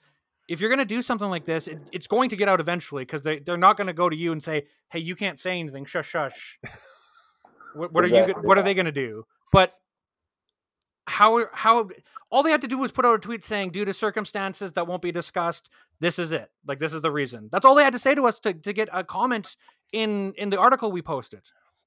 [0.46, 3.06] If you're going to do something like this, it, it's going to get out eventually
[3.06, 5.58] because they they're not going to go to you and say, "Hey, you can't say
[5.58, 5.86] anything.
[5.86, 6.58] Shush, shush."
[7.74, 8.34] what, what are you?
[8.42, 9.24] What are they going to do?
[9.52, 9.72] But
[11.06, 11.88] how how
[12.30, 14.86] all they had to do was put out a tweet saying due to circumstances that
[14.86, 17.92] won't be discussed this is it like this is the reason that's all they had
[17.92, 19.56] to say to us to, to get a comment
[19.92, 21.42] in in the article we posted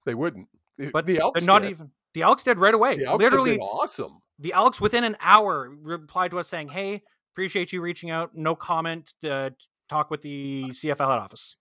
[0.06, 0.48] They wouldn't.
[0.94, 1.72] But the Elks not did.
[1.72, 4.22] even the elks did right away The Elks have literally been awesome.
[4.40, 7.02] the elks within an hour replied to us saying hey
[7.34, 9.50] appreciate you reaching out no comment uh,
[9.90, 11.58] talk with the cfl head office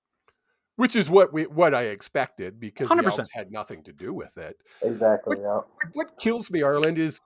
[0.77, 3.19] Which is what we what I expected because the 100%.
[3.19, 4.57] Elks had nothing to do with it.
[4.81, 5.37] Exactly.
[5.41, 5.63] Yeah.
[5.95, 7.21] What kills me, Arland, is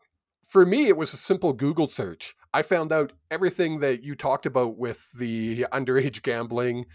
[0.45, 2.35] for me it was a simple Google search.
[2.55, 6.87] I found out everything that you talked about with the underage gambling.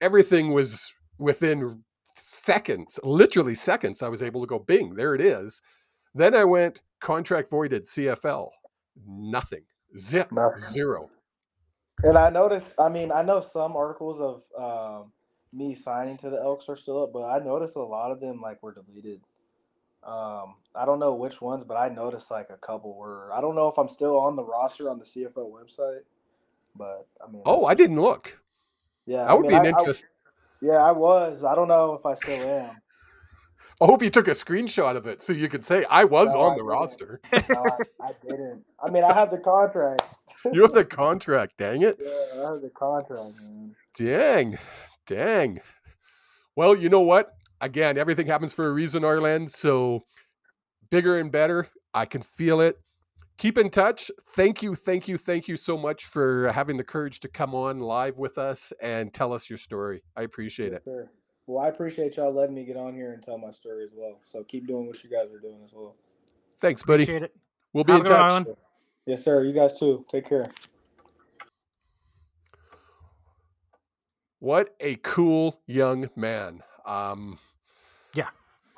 [0.00, 1.82] Everything was within
[2.16, 4.02] seconds, literally seconds.
[4.02, 5.62] I was able to go bing, there it is.
[6.14, 8.50] Then I went contract voided CFL.
[9.06, 9.64] Nothing.
[9.98, 10.32] Zip.
[10.32, 10.60] Nothing.
[10.70, 11.10] Zero.
[12.02, 12.74] And I noticed.
[12.78, 15.12] I mean, I know some articles of um,
[15.52, 18.40] me signing to the Elks are still up, but I noticed a lot of them
[18.40, 19.20] like were deleted.
[20.06, 23.30] Um, I don't know which ones, but I noticed like a couple were.
[23.32, 26.00] I don't know if I'm still on the roster on the CFL website,
[26.76, 27.42] but I mean.
[27.44, 28.38] Oh, I didn't look.
[29.06, 30.04] Yeah, That would I be mean, an I- I- interest.
[30.60, 31.42] yeah, I was.
[31.44, 32.70] I don't know if I still am.
[33.80, 36.40] I hope you took a screenshot of it so you could say I was No,
[36.40, 36.66] on I the didn't.
[36.68, 37.20] roster.
[37.32, 37.64] No,
[38.00, 38.64] I, I didn't.
[38.82, 40.02] I mean, I have the contract.
[40.52, 41.98] You have the contract, dang it.
[42.00, 43.74] Yeah, I have the contract, man.
[43.96, 44.56] Dang,
[45.08, 45.60] dang.
[46.54, 47.34] Well, you know what?
[47.60, 49.50] Again, everything happens for a reason, Arland.
[49.50, 50.04] So
[50.90, 51.68] bigger and better.
[51.94, 52.78] I can feel it.
[53.38, 54.10] Keep in touch.
[54.34, 57.80] Thank you, thank you, thank you so much for having the courage to come on
[57.80, 60.02] live with us and tell us your story.
[60.16, 60.84] I appreciate Yes, it.
[60.84, 61.10] sir.
[61.46, 64.18] Well, I appreciate y'all letting me get on here and tell my story as well.
[64.24, 65.94] So keep doing what you guys are doing as well.
[66.60, 67.02] Thanks, buddy.
[67.04, 67.36] appreciate it
[67.72, 68.46] We'll be Have in a good one, touch.
[68.46, 68.56] Arland.
[69.06, 69.44] Yes, sir.
[69.44, 70.04] You guys too.
[70.10, 70.50] Take care.
[74.38, 76.62] What a cool young man.
[76.86, 77.38] Um,
[78.14, 78.28] Yeah.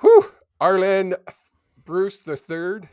[0.01, 0.31] Whew.
[0.61, 1.17] Arland
[1.85, 2.89] Bruce the third.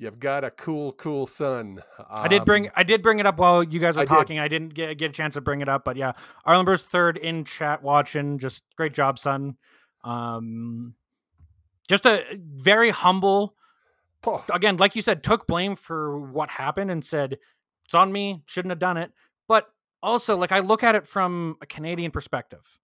[0.00, 1.82] You've got a cool, cool son.
[2.08, 4.10] I did bring Um, I did bring it up while you guys were I did.
[4.14, 4.38] talking.
[4.38, 6.12] I didn't get, get a chance to bring it up, but yeah,
[6.46, 8.38] Arland Bruce third in chat watching.
[8.38, 9.56] Just great job, son.
[10.04, 10.94] Um,
[11.88, 13.56] just a very humble.
[14.24, 17.38] oh, Again, like you said, took blame for what happened and said
[17.84, 18.42] it's on me.
[18.46, 19.10] Shouldn't have done it.
[19.48, 19.66] But
[20.00, 22.78] also, like I look at it from a Canadian perspective.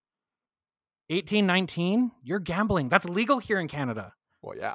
[1.10, 2.88] 18, 19, you're gambling.
[2.88, 4.12] That's legal here in Canada.
[4.42, 4.74] well, yeah.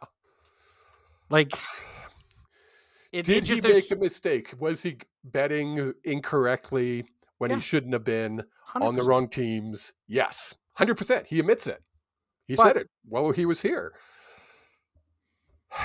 [1.29, 1.51] Like
[3.11, 4.53] it, Did it just he there's make a mistake?
[4.59, 7.05] Was he betting incorrectly
[7.37, 7.57] when Yeah.
[7.57, 8.43] he shouldn't have been
[8.75, 9.93] on the wrong teams?
[10.07, 11.27] Yes, hundred percent.
[11.27, 11.81] He admits it.
[12.47, 13.93] He But- said it while he was here.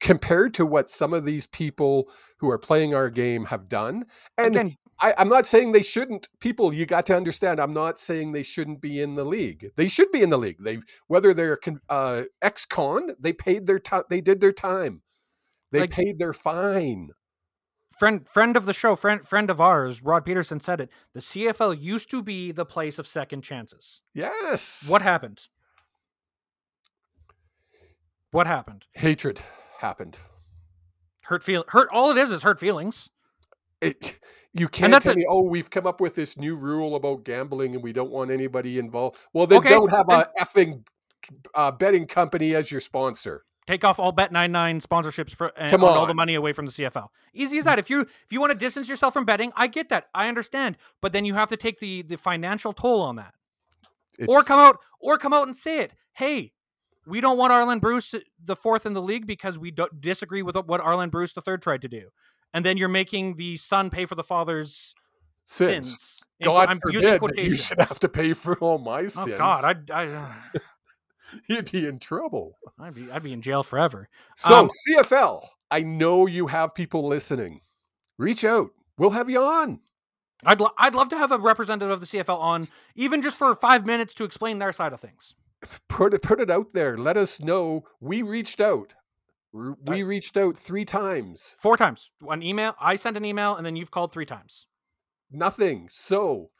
[0.00, 4.04] Compared to what some of these people who are playing our game have done,
[4.36, 6.28] and Again, I, I'm not saying they shouldn't.
[6.40, 7.60] People, you got to understand.
[7.60, 9.70] I'm not saying they shouldn't be in the league.
[9.76, 10.58] They should be in the league.
[10.62, 10.78] They
[11.08, 14.04] whether they're uh, ex-con, they paid their time.
[14.08, 15.02] They did their time.
[15.72, 17.10] They Like- paid their fine.
[17.98, 20.90] friend friend of the show, friend friend of ours, Rod Pedersen said it.
[21.12, 24.00] The CFL used to be the place of second chances.
[24.14, 24.86] Yes.
[24.88, 25.48] What happened?
[28.30, 28.84] What happened?
[28.92, 29.40] hatred
[29.78, 30.18] happened?
[31.24, 31.88] Hurt feel hurt.
[31.92, 33.10] All it is is hurt feelings.
[33.80, 34.18] It.
[34.54, 37.74] You can't tell a- me, oh, we've come up with this new rule about gambling
[37.74, 39.16] and we don't want anybody involved.
[39.32, 40.84] Well, then Okay, don't have then- a effing
[41.54, 43.44] uh, betting company as your sponsor.
[43.66, 46.66] Take off all Bet 99 sponsorships for and eh, Come all the money away from
[46.66, 47.08] the CFL.
[47.32, 47.68] Easy as mm.
[47.68, 47.78] that.
[47.78, 50.08] If you if you want to distance yourself from betting, I get that.
[50.14, 50.76] I understand.
[51.00, 53.32] But then you have to take the the financial toll on that.
[54.28, 55.94] or come out or come out and say it.
[56.12, 56.52] Hey,
[57.06, 60.42] we don't want Arland Bruce uh, the fourth in the league because we don't disagree
[60.42, 62.10] with what Arland Bruce the third tried to do.
[62.54, 64.94] And then you're making the son pay for the father's
[65.44, 65.90] sins.
[65.90, 66.24] sins.
[66.42, 69.28] God I'm forbid you should have to pay for all my sins.
[69.34, 69.38] Oh.
[69.38, 70.34] God, I, I,
[71.48, 72.58] You'd be in trouble.
[72.78, 74.08] I'd be, I'd be in jail forever.
[74.36, 77.60] So Um, CFL, I know you have people listening.
[78.18, 78.70] Reach out.
[78.98, 79.80] We'll have you on.
[80.46, 83.54] I'd, lo- I'd love to have a representative of the CFL on, even just for
[83.54, 85.34] five minutes to explain their side of things.
[85.88, 86.98] Put it put it out there.
[86.98, 87.84] Let us know.
[87.98, 88.94] We reached out.
[89.54, 91.56] R- uh We reached out three times.
[91.60, 92.10] Four times.
[92.28, 92.74] An email.
[92.80, 94.66] I sent an email, and then you've called three times.
[95.30, 95.88] Nothing.
[95.90, 96.50] So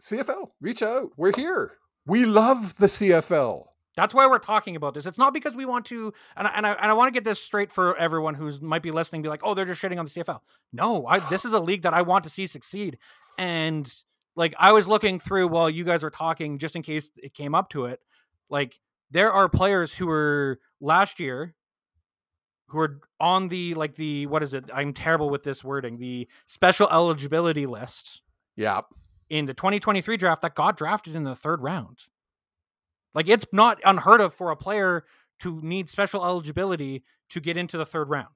[0.00, 1.10] CFL, reach out.
[1.16, 1.78] We're here.
[2.06, 3.64] We love the CFL.
[3.96, 5.06] That's why we're talking about this.
[5.06, 7.22] It's not because we want to, and I, and I, and I want to get
[7.22, 9.22] this straight for everyone who might be listening.
[9.22, 10.40] Be like, oh, they're just shitting on the CFL.
[10.72, 12.98] No, I, this is a league that I want to see succeed.
[13.38, 13.90] And
[14.34, 17.54] like, I was looking through while you guys were talking, just in case it came
[17.54, 18.00] up to it.
[18.50, 18.80] Like,
[19.14, 21.54] there are players who were last year
[22.66, 24.64] who are on the like the what is it?
[24.74, 25.98] I'm terrible with this wording.
[25.98, 28.22] The special eligibility list
[28.56, 28.82] Yeah.
[29.30, 32.00] in the 2023 draft that got drafted in the third round.
[33.14, 35.04] Like it's not unheard of for a player
[35.40, 38.34] to need special eligibility to get into the third round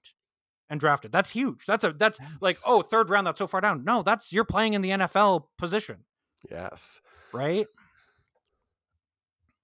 [0.70, 1.10] and drafted.
[1.10, 1.64] That's huge.
[1.66, 3.26] That's a that's like oh third round.
[3.26, 3.82] That's so far down.
[3.84, 6.04] No, that's you're playing in the NFL position,
[6.48, 7.00] Yes.
[7.32, 7.66] right?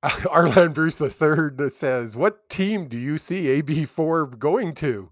[0.29, 5.11] Arland Bruce III says, What team do you see AB4 going to?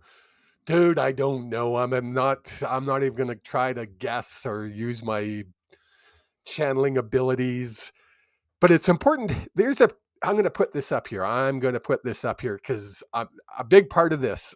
[0.66, 1.76] Dude, I don't know.
[1.76, 5.44] I'm, I'm not I'm not even gonna try to guess or use my
[6.44, 7.90] channeling abilities.
[8.60, 9.32] But it's important.
[9.54, 9.88] There's a
[10.22, 11.24] I'm gonna put this up here.
[11.24, 14.54] I'm gonna put this up here because a big part of this.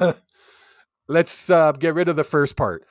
[1.08, 2.86] Let's uh, get rid of the first part.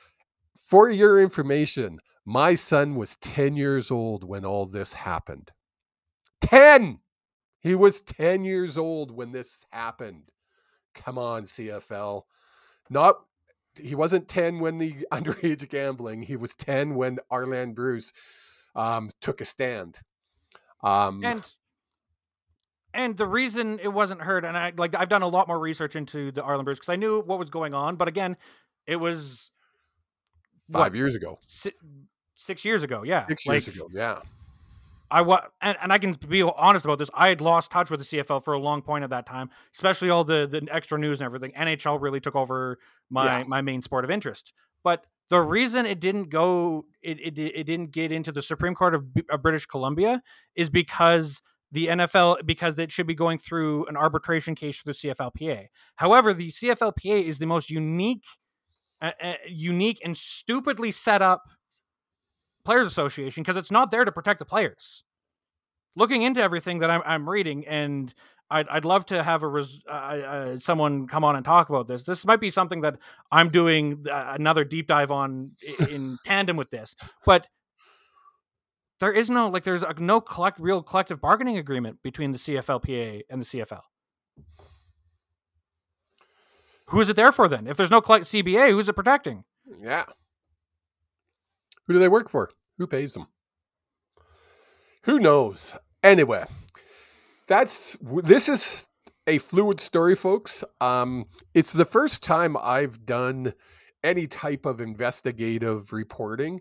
[0.56, 5.50] For your information, my son was 10 years old when all this happened.
[6.46, 7.00] 10
[7.60, 10.30] he was 10 years old when this happened.
[10.94, 12.22] Come on cfl
[12.88, 13.16] not
[13.78, 16.22] he wasn't 10 when the underage gambling.
[16.22, 18.12] He was 10 when arland bruce
[18.74, 20.00] um, took a stand.
[20.82, 21.54] Um, and
[22.96, 25.94] and the reason it wasn't heard and i like i've done a lot more research
[25.94, 28.36] into the arland bruce because i knew what was going on but again
[28.86, 29.50] it was
[30.72, 31.38] five what, years ago.
[31.42, 31.72] si-
[32.34, 34.18] six years ago yeah six like, years ago yeah
[35.10, 38.00] i was and, and i can be honest about this i had lost touch with
[38.00, 41.20] the cfl for a long point at that time especially all the the extra news
[41.20, 42.78] and everything nhl really took over
[43.10, 43.48] my Yes.
[43.48, 44.52] my main sport of interest
[44.84, 48.94] but the reason it didn't go it, it, it didn't get into the supreme court
[48.94, 50.22] of, B- of british columbia
[50.54, 51.42] is because
[51.72, 55.66] the NFL because it should be going through an arbitration case through the CFLPA.
[55.96, 58.22] However, the CFLPA is the most unique,
[59.02, 61.42] uh, uh, unique and stupidly set up
[62.66, 65.04] players association because it's not there to protect the players.
[65.94, 68.12] Looking into everything that I'm, I'm reading, and
[68.50, 71.88] I'd, I'd love to have a res, uh, uh, someone come on and talk about
[71.88, 72.02] this.
[72.02, 72.98] This might be something that
[73.32, 75.52] I'm doing uh, another deep dive on
[75.88, 77.48] in tandem with this, but
[79.00, 83.22] there is no like there's a, no collect real collective bargaining agreement between the CFLPA
[83.30, 83.82] and the CFL.
[86.88, 87.66] Who is it there for then?
[87.66, 89.44] If there's no CBA, who's it protecting?
[89.82, 90.04] yeah
[91.86, 92.50] who do they work for?
[92.78, 93.26] Who pays them?
[95.04, 95.74] Who knows?
[96.02, 96.46] Anyway
[97.46, 98.86] that's this is
[99.26, 100.64] a fluid story folks.
[100.80, 103.54] Um it's the first time i've done
[104.02, 106.60] any type of investigative reporting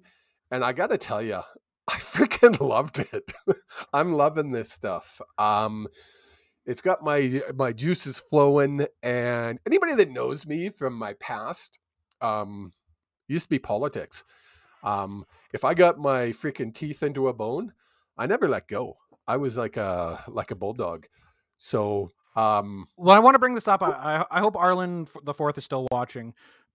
[0.52, 1.42] and i gotta tell you
[1.88, 3.34] i freaking loved it.
[3.94, 5.22] I'm loving this stuff.
[5.38, 5.88] Um
[6.66, 11.78] it's got my my juices flowing and anybody that knows me from my past
[12.22, 12.74] um
[13.28, 14.24] used to be politics
[14.86, 17.74] um if i got my freaking teeth into a bone
[18.18, 21.08] i never let go I was like a like a bulldog.
[21.58, 23.82] So um Well, I want to bring this up.
[23.82, 26.34] I, I, I hope Arland the fourth is still watching,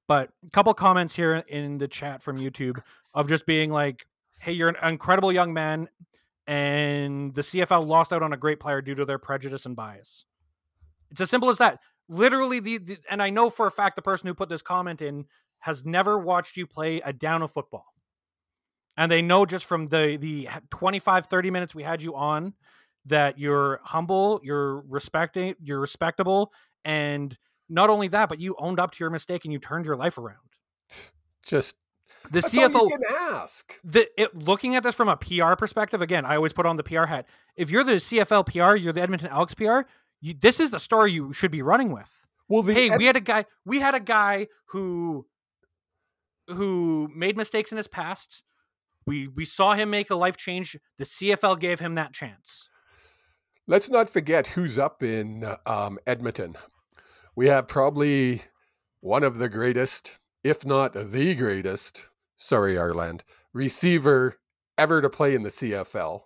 [0.09, 2.83] but a couple comments here in the chat from YouTube
[3.15, 4.07] of just being like,
[4.41, 5.89] "Hey, you're an incredible young man,
[6.47, 10.25] and the CFL lost out on a great player due to their prejudice and bias."
[11.11, 11.81] It's as simple as that.
[12.09, 15.01] Literally, the, the and I know for a fact the person who put this comment
[15.03, 15.27] in
[15.61, 17.85] has never watched you play a down of football.
[18.97, 22.55] And they know just from the the 25 30 minutes we had you on
[23.07, 26.53] that you're humble, you're respecting, you're respectable,
[26.85, 27.37] and
[27.69, 30.19] not only that, but you owned up to your mistake and you turned your life
[30.19, 30.37] around.
[31.43, 31.77] just
[32.31, 33.81] The CFO you can ask.
[33.85, 36.83] the it, looking at this from a PR perspective, again, I always put on the
[36.83, 37.27] PR hat.
[37.57, 39.81] If you're the CFL PR, you're the Edmonton Elks PR.
[40.21, 42.27] You, this is the story you should be running with.
[42.49, 43.47] Well, the hey, Ed- we had a guy.
[43.65, 45.27] We had a guy who
[46.49, 48.43] who made mistakes in his past.
[49.11, 50.77] We we saw him make a life change.
[50.99, 52.69] The CFL gave him that chance.
[53.67, 56.57] let's not forget who's up in um, Edmonton.
[57.35, 58.43] We have probably
[59.01, 64.39] one of the greatest, if not the greatest, sorry, Arland, receiver
[64.79, 66.21] ever to play in the CFL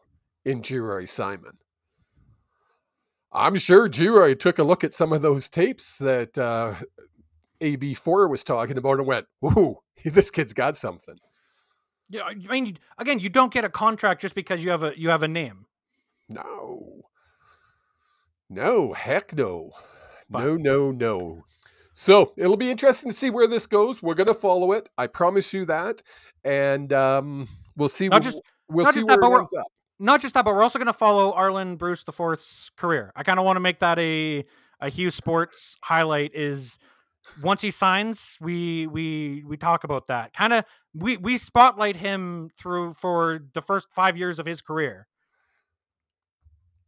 [0.44, 1.57] in Geroy Simon.
[3.33, 6.75] I'm sure Geroy took a look at some of those tapes that uh,
[7.62, 11.16] AB4 was talking about and went, Ooh, this kid's got something.
[12.11, 15.09] Yeah, I mean, again, you don't get a contract just because you have a you
[15.09, 15.67] have a name.
[16.29, 17.05] No.
[18.51, 19.71] No, heck no.
[20.29, 21.45] But- no, no, no.
[21.93, 24.03] So it'll be interesting to see where this goes.
[24.03, 24.88] We're going to follow it.
[24.99, 26.03] I promise you that.
[26.45, 28.09] And um, we'll see.
[28.09, 29.67] Not just- we'll not see just that, but it we're- ends up.
[30.01, 33.12] Not just that, but we're also going to follow Arland Bruce the Fourth's career.
[33.14, 34.44] I kind of want to make that a
[34.81, 36.33] a Hughes Sports highlight.
[36.35, 36.79] Is
[37.42, 40.33] once he signs, we we we talk about that.
[40.33, 40.64] Kind of
[40.94, 45.06] we we spotlight him through for the first five years of his career.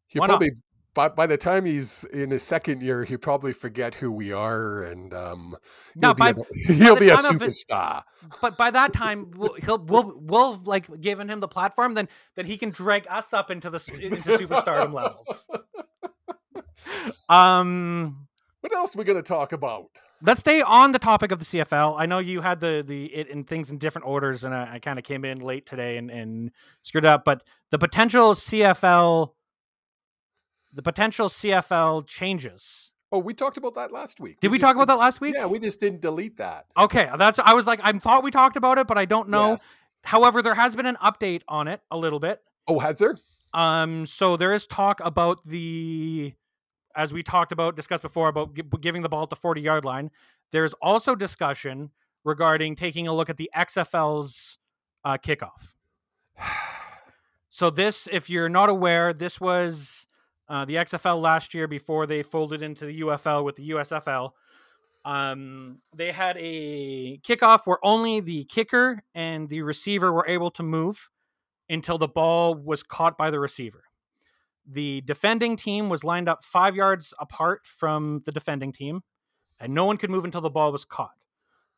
[0.07, 0.32] He'll why not?
[0.34, 0.51] probably
[0.97, 4.82] by, by the time he's in his second year, he'll probably forget who we are,
[4.82, 5.55] and um,
[6.01, 8.03] he'll by- be a, he'll be a of it- superstar.
[8.41, 12.09] But by that time, we'll, he'll we'll we'll have, like given him the platform, then
[12.34, 15.47] then he can drag us up into the into superstardom levels.
[17.28, 18.26] um,
[18.62, 19.91] What else are we going to talk about?
[20.23, 21.95] Let's stay on the topic of the CFL.
[21.99, 24.79] I know you had the the it in things in different orders, and I, I
[24.79, 26.51] kind of came in late today and and
[26.83, 27.25] screwed up.
[27.25, 29.33] But the potential CFL,
[30.73, 32.93] the potential CFL changes.
[33.12, 34.41] Oh, we talked about that last week.
[34.41, 35.35] Did we just talk about that last week?
[35.37, 36.67] Yeah, we just didn't delete that.
[36.77, 39.51] Okay, that's I was like I thought we talked about it, but I don't know.
[39.51, 39.73] Yes.
[40.07, 42.41] However, there has been an update on it a little bit.
[42.69, 43.17] Oh, has there?
[43.53, 46.35] Um, so there is talk about the,
[46.97, 49.84] as we talked about, discussed before, about gi- giving the ball at the 40 yard
[49.84, 50.11] line.
[50.51, 51.90] There's also discussion
[52.24, 54.59] regarding taking a look at the XFL's
[55.05, 55.74] uh, kickoff.
[57.49, 60.07] So this, if you're not aware, this was
[60.47, 64.32] uh, the XFL last year before they folded into the UFL with the USFL.
[65.07, 70.62] Um, they had a kickoff where only the kicker and the receiver were able to
[70.62, 71.09] move
[71.70, 73.84] until the ball was caught by the receiver.
[74.67, 79.03] The defending team was lined up five yards apart from the defending team,
[79.61, 81.14] and no one could move until the ball was caught.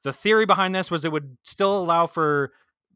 [0.02, 2.52] The theory behind this was it would still allow for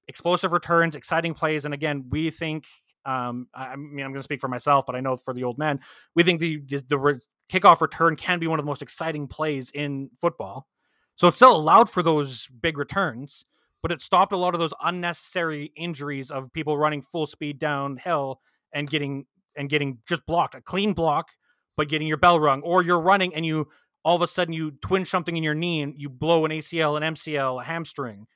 [0.09, 2.64] explosive returns, exciting plays, and again, we think.
[3.05, 5.59] Um, I mean, I'm going to speak for myself, but I know for the old
[5.59, 5.80] men,
[6.14, 7.20] we think the the, the re-
[7.51, 10.68] kickoff return can be one of the most exciting plays in football.
[11.16, 13.45] So it still allowed for those big returns,
[13.82, 18.40] but it stopped a lot of those unnecessary injuries of people running full speed downhill
[18.72, 19.26] and getting
[19.57, 21.28] and getting just blocked, a clean block,
[21.76, 23.68] but getting your bell rung, or you're running and you
[24.05, 26.96] all of a sudden you twinge something in your knee and you blow an ACL,
[26.96, 28.26] an MCL, a hamstring.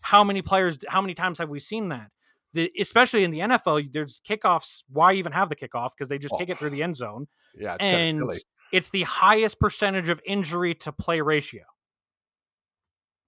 [0.00, 0.78] How many players?
[0.88, 2.08] How many times have we seen that?
[2.54, 4.82] The, especially in the NFL, there's kickoffs.
[4.88, 5.90] Why even have the kickoff?
[5.96, 6.84] Because they just kick it through the oh.
[6.84, 8.38] end zone Yeah, it's and silly.
[8.72, 11.62] it's the highest percentage of injury to play ratio.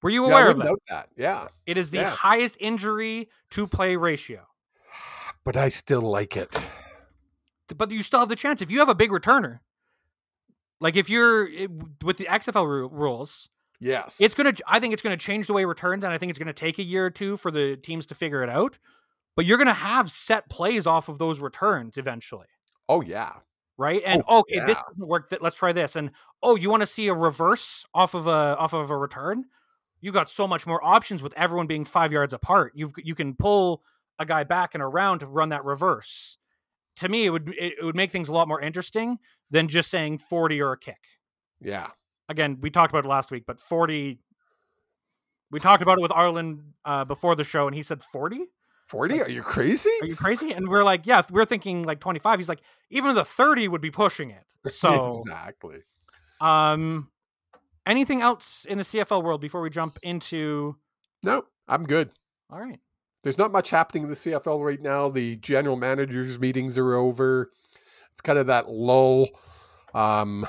[0.03, 0.65] Were you Yeah, aware of that?
[0.65, 1.09] doubt that.
[1.17, 2.11] Yeah, It is the yeah.
[2.11, 4.47] highest injury to play ratio.
[5.45, 6.55] but I still like it.
[7.77, 9.61] But you still have the chance if you have a big returner.
[10.81, 11.67] Like if you're eh,
[12.03, 13.49] with the XFL rules,
[13.81, 14.53] Yes, it's gonna.
[14.67, 16.83] I think it's gonna change the way returns, and I think it's gonna take a
[16.83, 18.79] year or two for the teams to figure it out.
[19.37, 22.47] But you're gonna have set plays off of those returns eventually.
[22.89, 23.33] Oh yeah,
[23.77, 24.01] right?
[24.07, 24.83] And Oh, okay, this yeah.
[24.89, 25.29] doesn't work.
[25.29, 25.97] Th- let's try this.
[25.97, 26.13] And
[26.43, 29.45] oh, you want to see a reverse off of a off of a return?
[30.01, 32.73] You got so much more options with everyone being five yards apart.
[32.75, 33.83] You've you can pull
[34.19, 36.39] a guy back and around to run that reverse.
[36.97, 39.19] To me, it would it, it would make things a lot more interesting
[39.51, 40.99] than just saying forty or a kick.
[41.61, 41.89] yeah.
[42.29, 44.21] Again, we talked about it last week, but forty.
[45.51, 48.47] We talked about it with Arland uh, before the show, and he said forty.
[48.87, 49.21] Forty?
[49.21, 49.91] Are you crazy?
[50.03, 50.53] Are you crazy?
[50.53, 52.39] And we're like, yeah, we're thinking like twenty five.
[52.39, 54.45] He's like, even the thirty would be pushing it.
[54.71, 55.81] So exactly.
[56.41, 57.11] Um,
[57.87, 60.77] anything else in the CFL world before we jump into?
[61.23, 62.11] No, I'm good.
[62.51, 62.81] All right.
[63.25, 65.09] There's not much happening in the CFL right now.
[65.09, 67.51] The general managers meetings are over.
[68.13, 69.31] It's kind of that lull.
[69.95, 70.47] Um,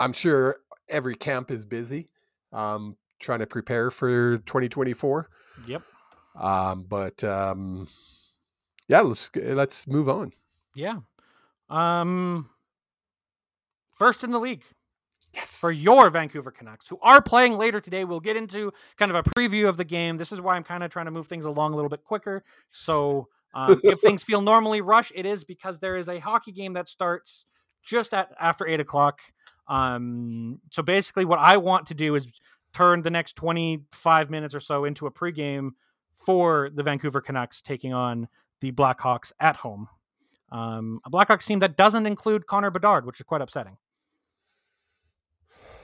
[0.00, 0.56] I'm sure
[0.88, 2.08] every camp is busy,
[2.50, 5.28] um, trying to prepare for 2024.
[5.68, 5.82] Yep.
[6.40, 7.88] Um, but um,
[8.88, 10.32] yeah, let's let's move on.
[10.74, 11.00] Yeah.
[11.68, 12.48] Um.
[13.92, 14.62] First in the league
[15.36, 15.58] Yes.
[15.58, 18.04] for your Vancouver Canucks, who are playing later today.
[18.04, 20.16] We'll get into kind of a preview of the game.
[20.16, 22.42] This is why I'm kind of trying to move things along a little bit quicker.
[22.70, 26.72] So um, if things feel normally rush, it is because there is a hockey game
[26.72, 27.46] that starts
[27.82, 29.20] just at after eight o'clock.
[29.68, 32.26] Um, so basically, what I want to do is
[32.72, 35.70] turn the next 25 minutes or so into a pregame
[36.14, 38.28] for the Vancouver Canucks taking on
[38.60, 39.88] the Blackhawks at home.
[40.50, 43.76] Um, a Blackhawks team that doesn't include Connor Bedard, which is quite upsetting.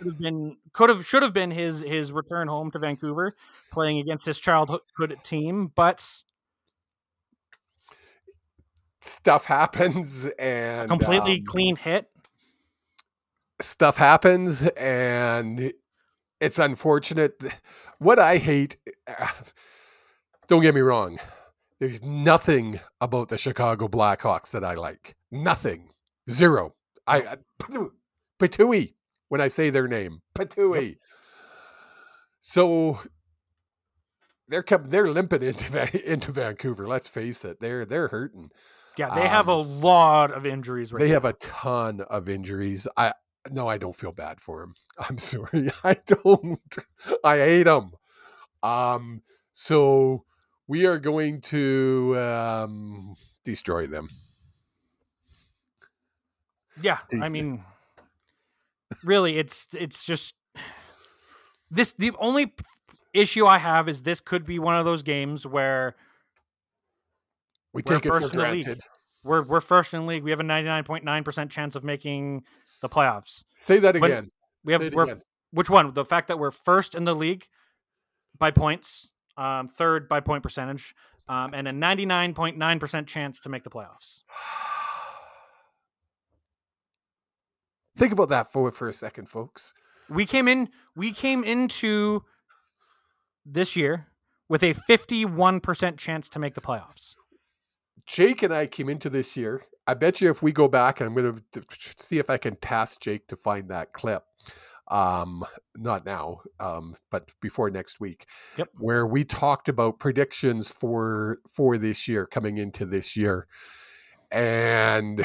[0.02, 3.34] Could have been, could have, should have been his his return home to Vancouver,
[3.72, 4.80] playing against his childhood
[5.22, 6.04] team, but
[9.00, 12.08] stuff happens and completely um, clean hit.
[13.60, 15.72] stuff happens and
[16.40, 17.40] it's unfortunate.
[17.98, 18.76] What i hate
[20.48, 21.18] don't get me wrong
[21.78, 25.16] there's nothing about the chicago blackhawks that i like.
[25.30, 25.90] Nothing.
[26.30, 26.74] Zero.
[27.06, 27.36] I I-
[28.40, 28.94] patui
[29.32, 30.96] when i say their name patui
[32.38, 33.00] so
[34.48, 38.50] they're com- they're limping into into vancouver let's face it they're they're hurting
[38.98, 41.14] Yeah, they have a um, lot of injuries right they now.
[41.14, 42.86] have a ton of injuries.
[42.96, 43.14] I
[43.50, 44.74] no, I don't feel bad for him.
[44.98, 46.76] I'm sorry, I don't.
[47.24, 47.92] I hate him.
[48.62, 49.22] Um,
[49.54, 50.24] so
[50.68, 53.14] we are going to um,
[53.44, 54.08] destroy them.
[56.80, 57.64] Yeah, I mean,
[59.04, 60.34] really, it's it's just
[61.70, 61.92] this.
[61.92, 62.52] The only
[63.12, 65.96] issue I have is this could be one of those games where
[67.72, 68.64] We take it for first in the league.
[68.64, 68.82] granted.
[69.24, 70.22] we're we're first in the league.
[70.22, 72.42] We have a ninety nine point nine percent chance of making
[72.80, 73.42] the playoffs.
[73.54, 74.30] Say that When- again.
[74.64, 75.22] We have we're, again.
[75.50, 75.92] which one?
[75.92, 77.46] The fact that we're first in the league
[78.38, 80.94] by points, um, third by point percentage,
[81.28, 84.22] um, and a ninety nine point nine percent chance to make the playoffs.
[87.96, 89.74] Think about that for for a second, folks.
[90.08, 90.68] We came in.
[90.96, 92.24] We came into
[93.44, 94.06] this year
[94.48, 97.14] with a fifty one percent chance to make the playoffs.
[98.06, 99.62] Jake and I came into this year.
[99.86, 101.62] I bet you if we go back, and I'm going to
[101.96, 104.24] see if I can task Jake to find that clip.
[104.88, 105.44] Um,
[105.76, 108.26] not now, um, but before next week.
[108.58, 108.68] Yep.
[108.78, 113.46] Where we talked about predictions for for this year coming into this year,
[114.30, 115.24] and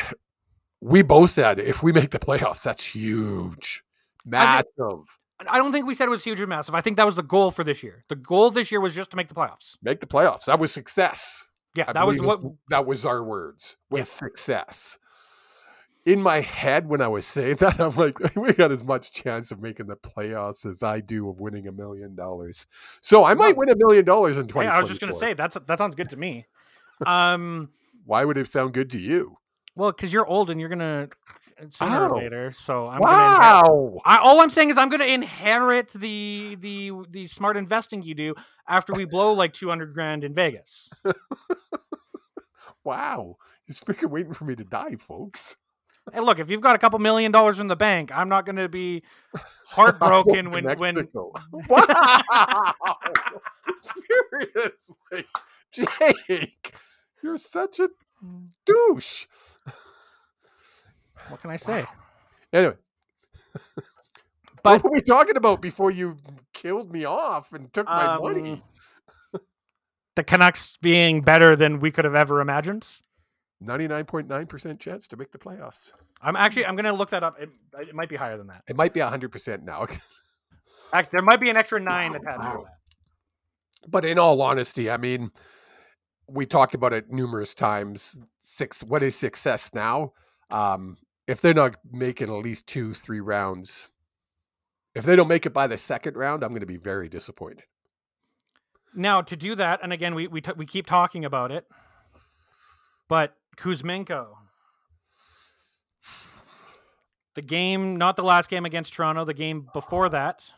[0.82, 3.84] we both said if we make the playoffs, that's huge,
[4.26, 5.20] I massive.
[5.48, 6.74] I don't think we said it was huge or massive.
[6.74, 8.04] I think that was the goal for this year.
[8.10, 9.78] The goal this year was just to make the playoffs.
[9.84, 10.46] Make the playoffs.
[10.46, 11.46] That was success.
[11.76, 12.42] Yeah, I that was what.
[12.70, 14.98] that was our words with success.
[16.06, 19.52] In my head, when I was saying that, I'm like, we got as much chance
[19.52, 22.66] of making the playoffs as I do of winning a million dollars.
[23.02, 24.76] So I might win a million dollars in Hey, 2024.
[24.76, 26.48] I was just gonna say that's that sounds good to me.
[27.06, 27.70] Um,
[28.06, 29.38] Why would it sound good to you?
[29.78, 31.10] Well, because you're old and you're gonna
[31.60, 32.08] uh, sooner Wow.
[32.08, 32.52] or oh, later.
[32.52, 33.36] So I'm gonna.
[33.36, 34.02] Inherit, wow.
[34.06, 38.36] I, all I'm saying is I'm gonna inherit the the the smart investing you do
[38.68, 40.90] after we blow like 200 grand in Vegas.
[42.88, 43.36] Wow.
[43.66, 45.58] He's freaking waiting for me to die, folks.
[46.14, 48.70] Hey, look, if you've got a couple million dollars in the bank, I'm not gonna
[48.70, 49.04] be
[49.68, 51.10] heartbroken when when.
[51.68, 52.74] Wow.
[54.40, 55.26] Seriously.
[55.74, 56.74] Jake,
[57.22, 57.90] you're such a
[58.66, 59.26] douche.
[61.30, 61.86] What can I say?
[62.54, 62.76] Anyway,
[64.64, 66.18] But what were we talking about before you
[66.54, 68.62] killed me off and took my money?
[69.34, 69.42] um,
[70.16, 72.86] the Canucks being better than we could have ever imagined.
[73.62, 75.92] Ninety-nine point nine percent chance to make the playoffs.
[76.22, 77.40] I'm actually I'm gonna look that up.
[77.40, 77.50] It,
[77.80, 78.64] it might be higher than that.
[78.68, 79.88] It might be hundred percent now,
[80.94, 83.90] Act, there might be an extra nine attached to that.
[83.90, 85.32] but in all honesty, I mean,
[86.28, 88.18] we talked about it numerous times.
[88.42, 88.84] Six.
[88.84, 90.14] What is success now?
[90.52, 90.98] Um,
[91.28, 93.90] if they're not making at least two, three rounds,
[94.96, 97.66] if they don't make it by the second round, I'm going to be very disappointed.
[98.96, 101.68] Now to do that, and again, we we t- we keep talking about it,
[103.08, 104.28] but Kuzmenko,
[107.36, 110.54] the game, not the last game against Toronto, the game before that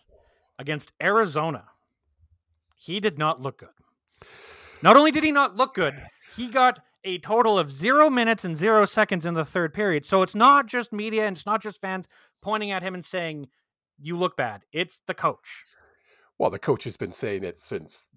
[0.58, 1.66] against Arizona,
[2.76, 3.70] he did not look good.
[4.82, 6.02] Not only did he not look good,
[6.38, 10.06] he got a total of zero minutes and zero seconds in the third period.
[10.06, 12.08] So it's not just media and it's not just fans
[12.42, 13.48] pointing at him and saying,
[14.00, 15.64] "You look bad." It's the coach.
[16.38, 18.10] Well, the coach has been saying it since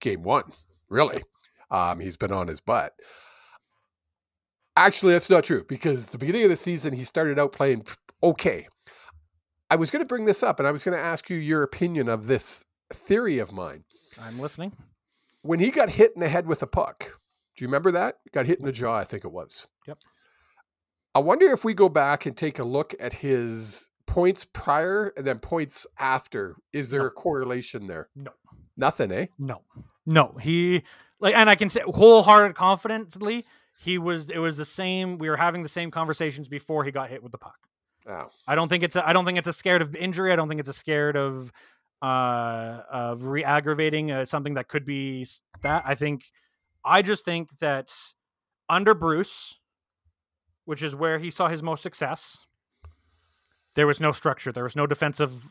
[0.00, 0.52] game one,
[0.88, 1.22] really.
[1.70, 2.92] Um, he's been on his butt.
[4.76, 7.84] Actually, that's not true because the beginning of the season, he started out playing
[8.22, 8.68] okay.
[9.70, 11.62] I was going to bring this up and I was going to ask you your
[11.62, 13.84] opinion of this theory of mine.
[14.20, 14.72] I'm listening.
[15.42, 17.17] When he got hit in the head with a puck,
[17.58, 18.16] do you remember that?
[18.32, 19.66] Got hit in the jaw, I think it was.
[19.86, 19.98] Yep.
[21.14, 25.26] I wonder if we go back and take a look at his points prior and
[25.26, 26.56] then points after.
[26.72, 27.06] Is there No.
[27.06, 28.10] a correlation there?
[28.14, 28.30] No.
[28.76, 29.26] Nothing, eh?
[29.40, 29.62] No,
[30.06, 30.84] no, he
[31.18, 33.44] like, and I can say wholehearted confidently,
[33.80, 34.30] he was.
[34.30, 35.18] It was the same.
[35.18, 37.58] We were having the same conversations before he got hit with the puck.
[38.08, 38.28] Oh.
[38.46, 38.94] I don't think it's.
[38.94, 40.32] A, I don't think it's a scared of injury.
[40.32, 41.52] I don't think it's a scared of
[42.00, 45.26] uh of re-aggravating uh, something that could be
[45.62, 45.82] that.
[45.84, 46.22] I think.
[46.84, 47.92] I just think that
[48.68, 49.56] under Bruce,
[50.64, 52.38] which is where he saw his most success,
[53.74, 54.52] there was no structure.
[54.52, 55.50] There was no defensive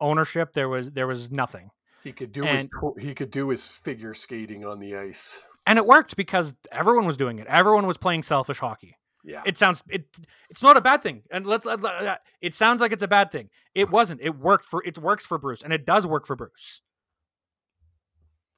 [0.00, 0.52] ownership.
[0.52, 1.70] There was there was nothing.
[2.02, 5.42] He could do his And- tw- he could do his figure skating on the ice.
[5.66, 7.46] and it worked because everyone was doing it.
[7.46, 8.96] Everyone was playing selfish hockey.
[9.26, 9.42] Yeah.
[9.46, 10.04] It sounds it
[10.50, 13.08] it's not a bad thing, and let, let, let- uh, it sounds like it's a
[13.08, 13.48] bad thing.
[13.74, 14.20] It wasn't.
[14.20, 16.82] It worked for it works for Bruce, and it does work for Bruce.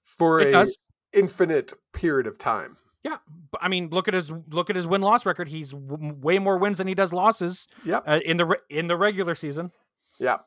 [0.05, 0.77] For It a does.
[1.17, 2.77] Infinite period of time.
[3.03, 3.17] Yeah,
[3.51, 5.49] but I mean, look at his look at his win loss record.
[5.49, 8.05] He's w- way more wins than he does losses Yep.
[8.07, 9.71] uh, in the re- in the regular season.
[10.19, 10.39] Yeah.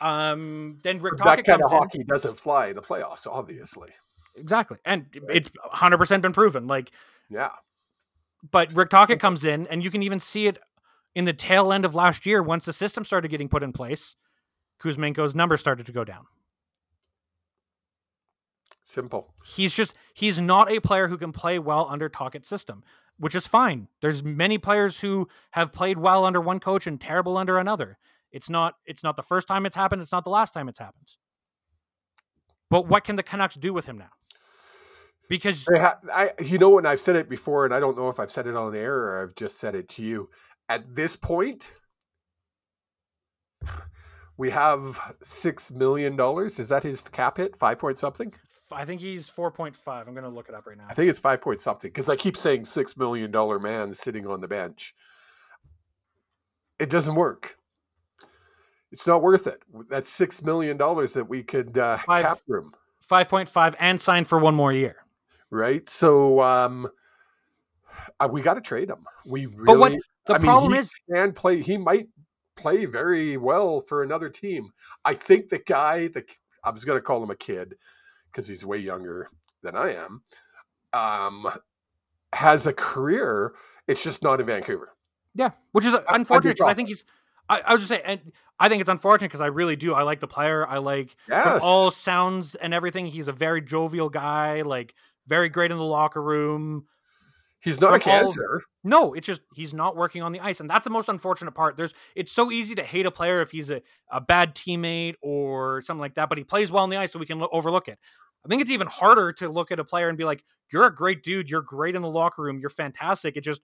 [0.00, 1.78] Um, then Rick that Tocchet kind comes of in.
[1.78, 3.90] hockey doesn't fly in the playoffs, obviously.
[4.36, 6.66] exactly, and it's hundred percent been proven.
[6.66, 6.90] Like
[7.30, 7.50] Yeah.
[8.50, 10.58] but Rick Tocchet comes in, and you can even see it
[11.14, 14.16] in the tail end of last year once the system started getting put in place.
[14.82, 16.24] Kuzmenko's numbers started to go down.
[18.82, 19.32] Simple.
[19.44, 22.82] He's just he's not a player who can play well under Tocchet's system,
[23.16, 23.88] which is fine.
[24.00, 27.98] There's many players who have played well under one coach and terrible under another.
[28.32, 30.02] It's not it's not the first time it's happened.
[30.02, 31.12] It's not the last time it's happened.
[32.70, 34.10] But what can the Canucks do with him now?
[35.28, 38.18] Because ha- I, you know, and I've said it before, and I don't know if
[38.18, 40.28] I've said it on air or I've just said it to you.
[40.68, 41.70] At this point,
[44.36, 46.58] we have six million dollars.
[46.58, 47.56] Is that his cap hit?
[47.56, 48.34] Five point something.
[48.74, 50.08] I think he's four point five.
[50.08, 50.86] I'm gonna look it up right now.
[50.88, 54.26] I think it's five point something because I keep saying six million dollar man sitting
[54.26, 54.94] on the bench.
[56.78, 57.56] It doesn't work.
[58.90, 59.62] It's not worth it.
[59.88, 64.00] That's six million dollars that we could uh, Five- cap room, Five point five and
[64.00, 64.96] sign for one more year.
[65.50, 65.88] right?
[65.88, 66.88] So um,
[68.20, 69.06] uh, we got to trade him.
[69.24, 69.64] We really.
[69.64, 69.92] But what
[70.26, 71.62] the I mean, problem he is, can play.
[71.62, 72.08] He might
[72.56, 74.72] play very well for another team.
[75.04, 76.24] I think the guy, the
[76.64, 77.76] I was going to call him a kid
[78.32, 79.28] because he's way younger
[79.62, 80.22] than I am.
[80.92, 81.52] Um,
[82.32, 83.52] has a career.
[83.86, 84.90] It's just not in Vancouver.
[85.34, 87.04] yeah, which is unfortunate because I think he's.
[87.48, 89.94] I, I was just saying, and I think it's unfortunate because I really do.
[89.94, 90.66] I like the player.
[90.66, 91.62] I like Yes.
[91.62, 93.06] all sounds and everything.
[93.06, 94.94] He's a very jovial guy, like
[95.26, 96.86] very great in the locker room.
[97.62, 98.60] He's not a from all- cancer.
[98.84, 101.76] No, it's just he's not working on the ice, and that's the most unfortunate part.
[101.76, 105.82] There's it's so easy to hate a player if he's a, a bad teammate or
[105.82, 107.88] something like that, but he plays well on the ice, so we can lo- overlook
[107.88, 107.98] it.
[108.44, 110.94] I think it's even harder to look at a player and be like, "You're a
[110.94, 111.48] great dude.
[111.48, 112.58] You're great in the locker room.
[112.58, 113.62] You're fantastic." It just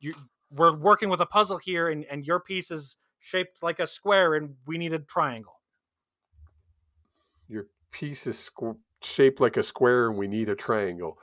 [0.00, 0.14] you
[0.50, 4.34] we're working with a puzzle here, and and your piece is shaped like a square,
[4.34, 5.60] and we need a triangle.
[7.48, 11.18] Your piece is squ- shaped like a square, and we need a triangle.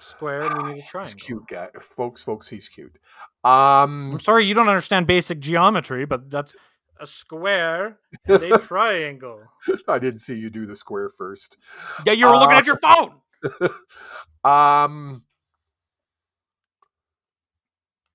[0.00, 1.12] Square, and we need a triangle.
[1.14, 2.22] He's cute guy, folks.
[2.22, 2.96] Folks, he's cute.
[3.44, 6.54] Um, I'm sorry you don't understand basic geometry, but that's
[7.00, 9.42] a square and a triangle.
[9.86, 11.56] I didn't see you do the square first.
[12.04, 13.12] Yeah, you were looking Uh, at your phone.
[14.44, 15.24] Um,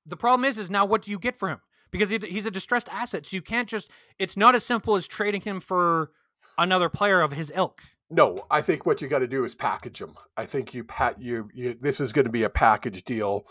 [0.05, 1.59] the problem is is now what do you get for him
[1.91, 5.07] because he, he's a distressed asset so you can't just it's not as simple as
[5.07, 6.11] trading him for
[6.57, 9.99] another player of his ilk no, I think what you got to do is package
[9.99, 10.15] them.
[10.37, 13.45] I think you pat you, you this is going to be a package deal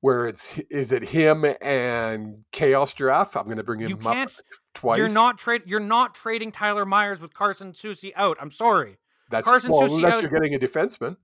[0.00, 3.36] where it's is it him and Chaos Giraffe?
[3.36, 4.40] I'm going to bring him you up can't
[4.74, 4.98] twice.
[4.98, 8.98] you're not trade you're not trading tyler myers with carson Soucy out i'm sorry
[9.30, 11.16] That's Carson well, Soucy unless out- you're getting a defenseman.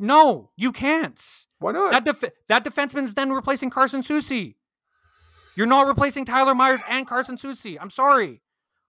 [0.00, 1.22] no you can't
[1.60, 1.92] Why not?
[1.92, 4.56] that def- that defenseman's then replacing carson Soucy.
[5.56, 7.78] you're not replacing tyler myers and carson Soucy.
[7.80, 8.42] i'm sorry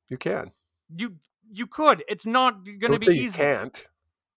[0.09, 0.51] you can.
[0.97, 1.15] you
[1.51, 3.87] you could it's not going to be easy can't.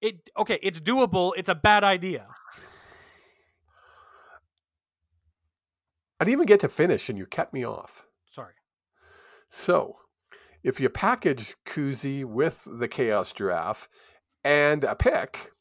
[0.01, 2.27] it okay it's doable it's a bad idea
[6.21, 8.07] I didn't even get to finish, and you cut me off.
[8.31, 8.55] sorry
[9.49, 9.97] So,
[10.63, 13.89] if you package Kuzi with the Chaos Giraffe
[14.43, 15.53] and a pick,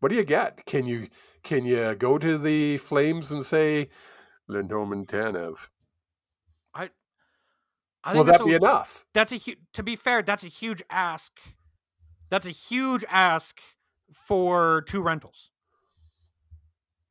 [0.00, 0.66] what do you get?
[0.66, 1.08] Can you
[1.42, 3.88] can you go to the Flames and say
[4.48, 5.68] and Tanev?
[8.06, 9.04] I Will that be a- enough?
[9.12, 11.32] that's a hu- to be fair that's a huge ask
[12.30, 13.60] that's a huge ask
[14.12, 15.50] for two rentals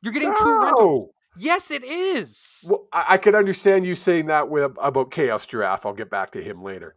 [0.01, 4.49] you're getting two rentals yes it is Well, I, I could understand you saying that
[4.49, 5.85] with about Chaos Giraffe.
[5.85, 6.95] I'll get back to him later.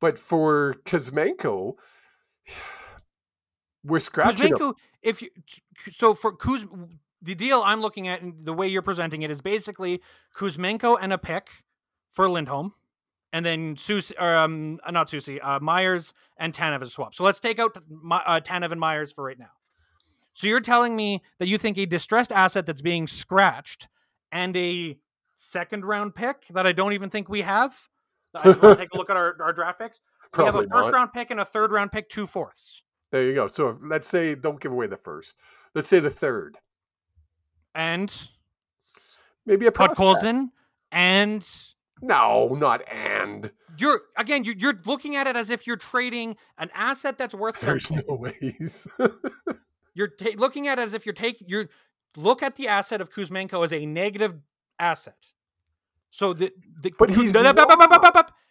[0.00, 1.74] But for Kuzmenko,
[3.84, 4.52] we're scratching.
[4.52, 5.30] Kuzmenko, if you
[5.90, 6.66] so for Kuz,
[7.22, 10.00] the deal I'm looking at and the way you're presenting it is basically
[10.36, 11.48] Kuzmenko and a pick
[12.12, 12.74] for Lindholm,
[13.32, 17.14] and then Soucy, or, um, uh, not Soucy, uh, Myers and Tanev as a swap.
[17.14, 19.50] So let's take out My- uh, Tanev and Myers for right now.
[20.32, 23.88] So you're telling me that you think a distressed asset that's being scratched
[24.30, 24.98] and a
[25.36, 27.76] second round pick that I don't even think we have.
[28.34, 30.00] I just want to take a look at our, our draft picks.
[30.36, 30.92] We have a first not.
[30.92, 32.82] round pick and a third round pick, two fourths.
[33.10, 33.48] There you go.
[33.48, 35.36] So let's say don't give away the first.
[35.74, 36.58] Let's say the third.
[37.74, 38.14] And
[39.46, 39.92] Maybe a Put.
[39.96, 40.52] Colson
[40.92, 41.48] and
[42.02, 43.50] No, not and.
[43.78, 47.60] you're again you're, you're looking at it as if you're trading an asset that's worth
[47.60, 48.06] There's something.
[48.08, 48.86] no ways.
[49.94, 51.66] You're ta- looking at it as if you're taking you
[52.16, 54.36] look at the asset of Kuzmenko as a negative
[54.78, 55.32] asset.
[56.10, 57.32] So the, the But he's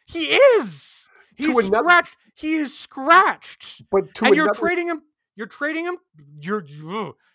[0.05, 2.17] he is he's To another- scratched.
[2.35, 5.01] He is scratched, but to and you're trading him.
[5.35, 5.97] You're trading him.
[6.41, 6.65] You're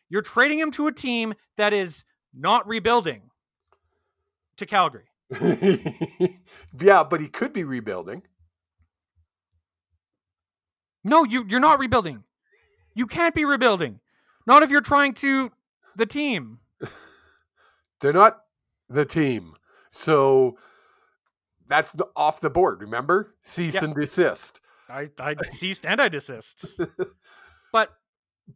[0.09, 2.05] you're trading him to a team that is
[2.35, 3.31] not rebuilding.
[4.59, 5.07] To Calgary.
[6.81, 8.23] yeah, but he could be rebuilding.
[11.05, 12.25] No, you you're not rebuilding.
[12.95, 14.01] You can't be rebuilding.
[14.47, 15.51] Not if you're trying to
[15.97, 16.59] the team.
[18.01, 18.41] They're not
[18.89, 19.55] the team.
[19.91, 20.59] So
[21.69, 23.35] that's the, off the board, remember?
[23.43, 23.85] Cease Yeah.
[23.85, 24.61] and desist.
[24.89, 26.79] I I ceased and I desist.
[27.73, 27.91] But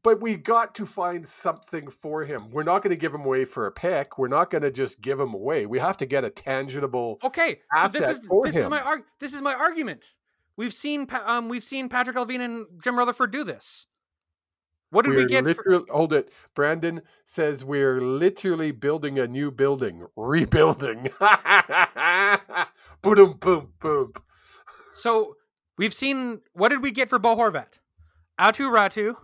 [0.03, 2.51] But we got to find something for him.
[2.51, 4.19] We're not going to give him away for a pick.
[4.19, 5.65] We're not going to just give him away.
[5.67, 7.19] We have to get a tangible.
[7.23, 10.15] okay, so this is for this is my arg- this is my argument.
[10.57, 13.87] We've seen um we've seen Patrik Allvin and Jim Rutherford do this.
[14.91, 15.45] What did We're we get?
[15.55, 16.31] For, hold it.
[16.55, 21.09] Brandon says we're literally building a new building, rebuilding.
[23.03, 24.13] boom, boom, boom.
[24.95, 25.37] So
[25.77, 27.79] we've seen what did we get for Bo Horvat?
[28.41, 29.15] Aatu Räty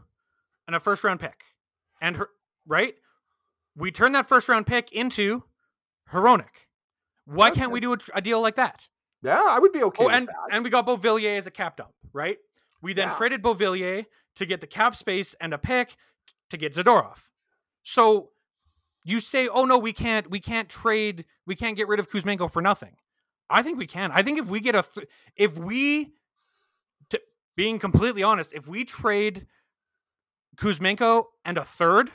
[0.66, 1.42] and a first round pick.
[2.00, 2.28] And her,
[2.66, 2.94] right?
[3.76, 5.44] We turn that first round pick into
[6.12, 6.66] Hronek.
[7.24, 7.60] Why Okay.
[7.60, 8.88] can't we do a, a deal like that?
[9.22, 10.34] Yeah, I would be okay oh, and that.
[10.50, 12.38] and we got Beauvillier as a cap dump, right?
[12.82, 13.14] We then Yeah.
[13.16, 14.04] traded Beauvillier
[14.36, 15.96] to get the cap space and a pick
[16.50, 17.18] to get Zadorov.
[17.84, 18.30] So
[19.04, 20.28] you say, "Oh no, we can't.
[20.30, 21.24] We can't trade.
[21.46, 22.96] We can't get rid of Kuzmenko for nothing."
[23.48, 24.10] I think we can.
[24.12, 25.06] I think if we get a, th-
[25.36, 26.14] if we,
[27.10, 27.20] to,
[27.54, 29.46] being completely honest, if we trade
[30.56, 32.10] Kuzmenko and a third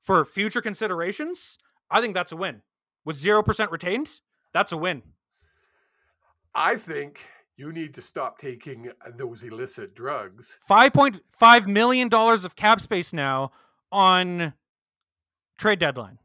[0.00, 1.58] for future considerations,
[1.90, 2.62] I think that's a win.
[3.04, 4.20] With zero percent retained,
[4.52, 5.02] that's a win.
[6.54, 7.20] I think
[7.56, 10.58] you need to stop taking those illicit drugs.
[10.62, 13.52] Five point five million dollars of cap space now
[13.90, 14.54] on
[15.58, 16.18] trade deadline.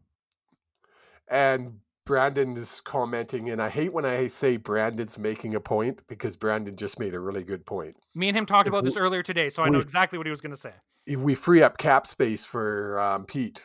[1.27, 6.35] And Brandon is commenting, and I hate when I say Brandon's making a point because
[6.35, 7.95] Brandon just made a really good point.
[8.13, 10.41] Me and him talked about this earlier today, so I know exactly what he was
[10.41, 10.73] going to say.
[11.05, 13.63] If we free up cap space for um, Pete,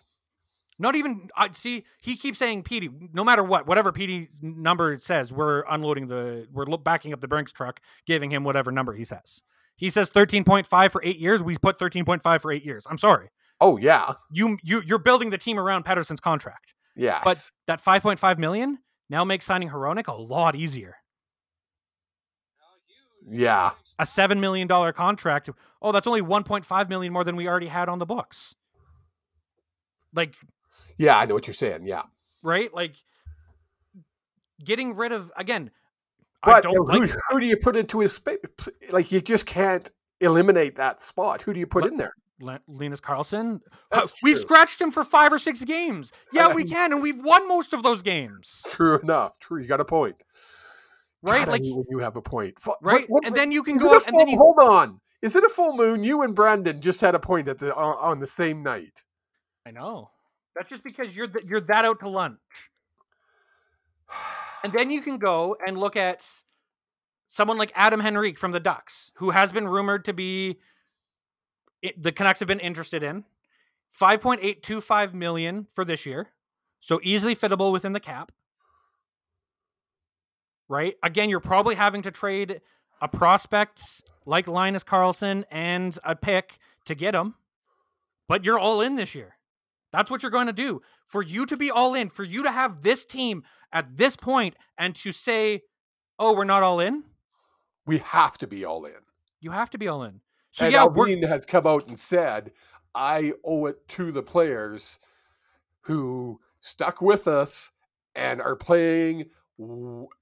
[0.79, 1.85] Not even I see.
[2.01, 2.89] He keeps saying Petey.
[3.13, 6.47] No matter what, whatever Petey's number says, we're unloading the.
[6.53, 9.43] We're backing up the Brinks truck, giving him whatever number he says.
[9.77, 11.43] He says thirteen point five for eight years.
[11.43, 12.87] We put thirteen point five for eight years.
[12.89, 13.29] I'm sorry.
[13.61, 18.03] oh yeah, You you you're building the team around Pettersson's contract, yes, but that five
[18.03, 18.79] point five million
[19.09, 20.97] now makes signing Hronek a lot easier.
[23.31, 25.49] yeah, a seven million dollar contract.
[25.81, 28.55] Oh, that's only one point five million more than we already had on the books.
[30.15, 30.35] Like,
[30.97, 31.17] yeah.
[31.17, 31.87] I know what you're saying.
[31.87, 32.03] Yeah,
[32.43, 32.73] right?
[32.75, 32.95] Like
[34.65, 35.71] getting rid of again.
[36.43, 37.11] I but don't who, like.
[37.31, 38.39] who do you put into his space?
[38.91, 39.91] Like you just can't
[40.21, 41.43] eliminate that spot.
[41.43, 42.13] Who do you put Let- in there?
[42.41, 43.61] Le- Linus Karlsson.
[43.91, 44.43] That's uh, We've true.
[44.43, 46.13] scratched him for five or six games.
[46.33, 48.65] Yeah, we can, and we've won most of those games.
[48.71, 49.39] True enough.
[49.39, 49.61] True.
[49.61, 50.17] You got a point.
[51.23, 51.45] Right?
[51.47, 52.59] God, like, when you have a point.
[52.61, 53.11] Fu- what- right?
[53.11, 54.39] what- and then you can go and then you.
[54.39, 55.01] hold on.
[55.21, 56.05] Is it a full moon?
[56.05, 59.03] You and Brandon just had a point at the on, on the same night.
[59.67, 60.11] I know.
[60.55, 62.39] That's just because you're th- you're that out to lunch.
[64.65, 66.27] And then you can go and look at
[67.29, 70.59] someone like Adam Henrique from the Ducks, who has been rumored to be
[71.83, 73.25] it, the Canucks have been interested in.
[73.99, 76.29] 5.825 million for this year.
[76.81, 78.33] So easily fittable within the cap.
[80.69, 80.97] Right?
[81.03, 82.61] Again, you're probably having to trade
[83.01, 83.81] a prospect
[84.27, 87.35] like Linus Karlsson and a pick to get him.
[88.29, 89.37] But you're all in this year.
[89.91, 90.83] That's what you're going to do.
[91.07, 94.57] For you to be all in, for you to have this team at this point
[94.77, 95.63] and to say,
[96.19, 97.05] oh, we're not all in,
[97.87, 98.93] We have to be all in.
[99.41, 100.21] you have to be all in.
[100.51, 102.53] So, and yeah, Allvin has come out and said,
[102.95, 104.99] I owe it to the players
[105.83, 107.71] who stuck with us
[108.15, 109.27] and are playing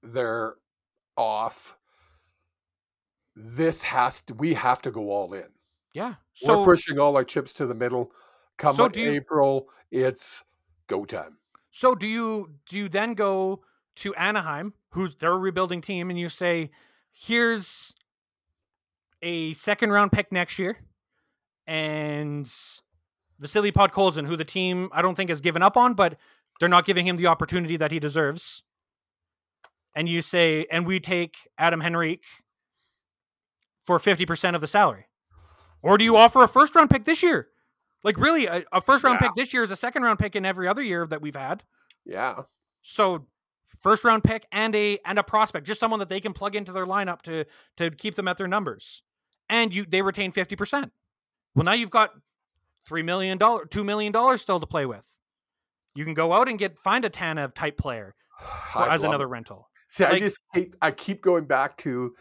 [0.03, 0.55] their
[1.15, 1.77] off.
[3.35, 5.45] This has to, we have to go all in.
[5.93, 6.15] yeah.
[6.33, 8.11] So, We're pushing all our chips to the middle.
[8.57, 10.43] Come So do you- April, it's
[10.87, 11.37] go time.
[11.71, 13.61] So do you do you then go
[13.97, 16.71] to Anaheim, who's they're rebuilding team, and you say,
[17.11, 17.93] here's
[19.21, 20.77] a second round pick next year,
[21.65, 22.51] and
[23.39, 26.17] Vasily Podkolzin, who the team I don't think has given up on, but
[26.59, 28.63] they're not giving him the opportunity that he deserves.
[29.95, 32.25] And you say, and we take Adam Henrique
[33.83, 35.07] for fifty percent of the salary,
[35.81, 37.47] or do you offer a first round pick this year?
[38.03, 39.27] Like really, a, a first round Yeah.
[39.27, 41.63] pick this year is a second round pick in every other year that we've had.
[42.05, 42.43] Yeah.
[42.83, 43.25] So
[43.81, 46.71] first round pick and a and a prospect, just someone that they can plug into
[46.71, 47.45] their lineup to
[47.77, 49.01] to keep them at their numbers.
[49.49, 50.91] And you they retain 50%.
[51.55, 52.11] Well, now you've got
[52.85, 55.17] three million dollar, two million dollars still to play with.
[55.95, 58.15] You can go out and get find a Tanev type player
[58.75, 59.29] as another it.
[59.29, 59.69] rental.
[59.89, 62.13] See, I just hate, I keep going back to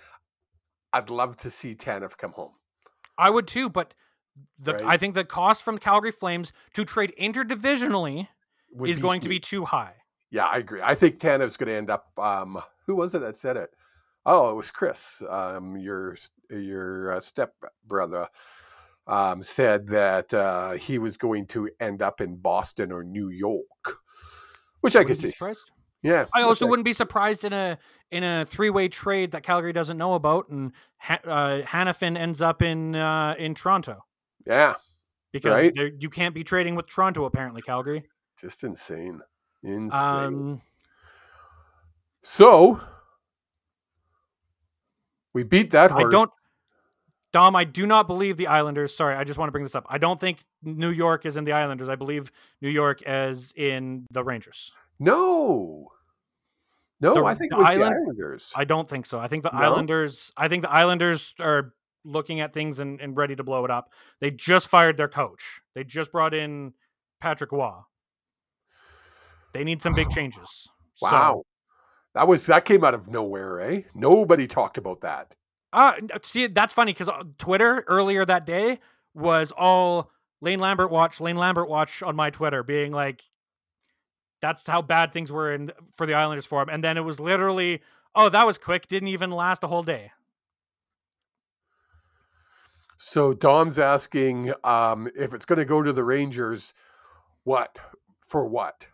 [0.93, 2.53] I'd love to see Tanev come home.
[3.19, 3.95] I would too, but
[4.59, 4.85] the Right.
[4.85, 8.29] I think the cost from Calgary Flames to trade interdivisionally
[8.73, 9.95] Would is going to be too high.
[10.31, 10.81] Yeah, I agree.
[10.83, 12.11] I think Tanev's going to end up.
[12.19, 13.71] Um, who was it that said it?
[14.29, 16.17] Oh, it was Chris, um, your
[16.51, 17.55] your uh, step
[17.87, 18.27] brother,
[19.07, 23.99] um, said that uh, he was going to end up in Boston or New York,
[24.81, 25.33] which I could Wouldn't be see.
[25.33, 25.71] surprised.
[26.03, 27.79] Yeah, I also wouldn't be surprised in a
[28.11, 32.43] in a three way trade that Calgary doesn't know about, and ha- uh, Hanifin ends
[32.43, 34.05] up in uh, in Toronto
[34.45, 34.75] Yeah,
[35.33, 35.73] because Right.
[35.75, 37.63] there- you can't be trading with Toronto apparently.
[37.63, 38.05] Calgary.
[38.41, 39.21] just insane,
[39.63, 39.93] insane.
[39.93, 40.63] Um,
[42.23, 42.81] so
[45.37, 46.07] we beat that horse.
[46.07, 46.31] I don't.
[47.33, 48.95] Dom, I do not believe the Islanders.
[48.97, 49.85] Sorry, I just want to bring this up.
[49.91, 51.89] I don't think New York is in the Islanders.
[51.91, 52.33] I believe
[52.63, 54.73] New York is in the Rangers.
[54.99, 55.93] No,
[56.99, 58.53] No, The- I think the it was Island- the Islanders.
[58.57, 59.19] I don't think so.
[59.21, 59.59] I think the No?
[59.59, 60.33] Islanders.
[60.39, 61.75] I think the Islanders are
[62.07, 63.93] looking at things and, and ready to blow it up.
[64.21, 65.61] They just fired their coach.
[65.75, 66.73] They just brought in
[67.21, 67.75] Patrick Roy.
[69.53, 70.49] They need some big changes.
[70.95, 71.43] So- wow.
[72.17, 73.83] That was that came out of nowhere, eh?
[73.95, 75.35] Nobody talked about that.
[75.71, 75.93] Uh,
[76.23, 78.79] see, that's funny because Twitter earlier that day
[79.13, 80.11] was all
[80.41, 83.23] Lane Lambert watch, Lane Lambert watch on my Twitter, being like,
[84.41, 87.21] "That's how bad things were in for the Islanders for him." And then it was
[87.21, 87.83] literally,
[88.15, 88.87] "Oh, that was quick.
[88.87, 90.13] Didn't even last a whole day."
[92.97, 96.73] So Dom's asking um, if it's going to go to the Rangers,
[97.45, 97.77] what
[98.21, 98.47] for?
[98.47, 98.87] What?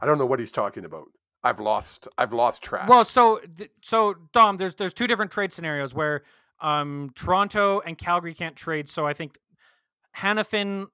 [0.00, 1.08] I don't know what he's talking about.
[1.48, 2.08] I've lost.
[2.18, 2.88] I've lost track.
[2.88, 3.40] Well, so
[3.82, 6.22] so Dom, there's there's two different trade scenarios where
[6.60, 8.86] um Toronto and Calgary can't trade.
[8.88, 9.38] So I think
[10.16, 10.88] Hanifin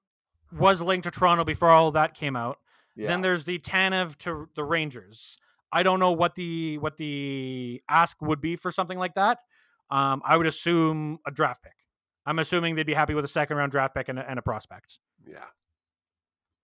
[0.57, 2.59] was linked to Toronto before all that came out.
[2.95, 3.07] yeah.
[3.07, 5.37] Then there's the Tanev to the Rangers.
[5.73, 9.39] I don't know what the what the ask would be for something like that.
[9.91, 11.73] Um, I would assume a draft pick.
[12.25, 14.41] I'm assuming they'd be happy with a second round draft pick and a, and a
[14.41, 15.45] prospect, yeah.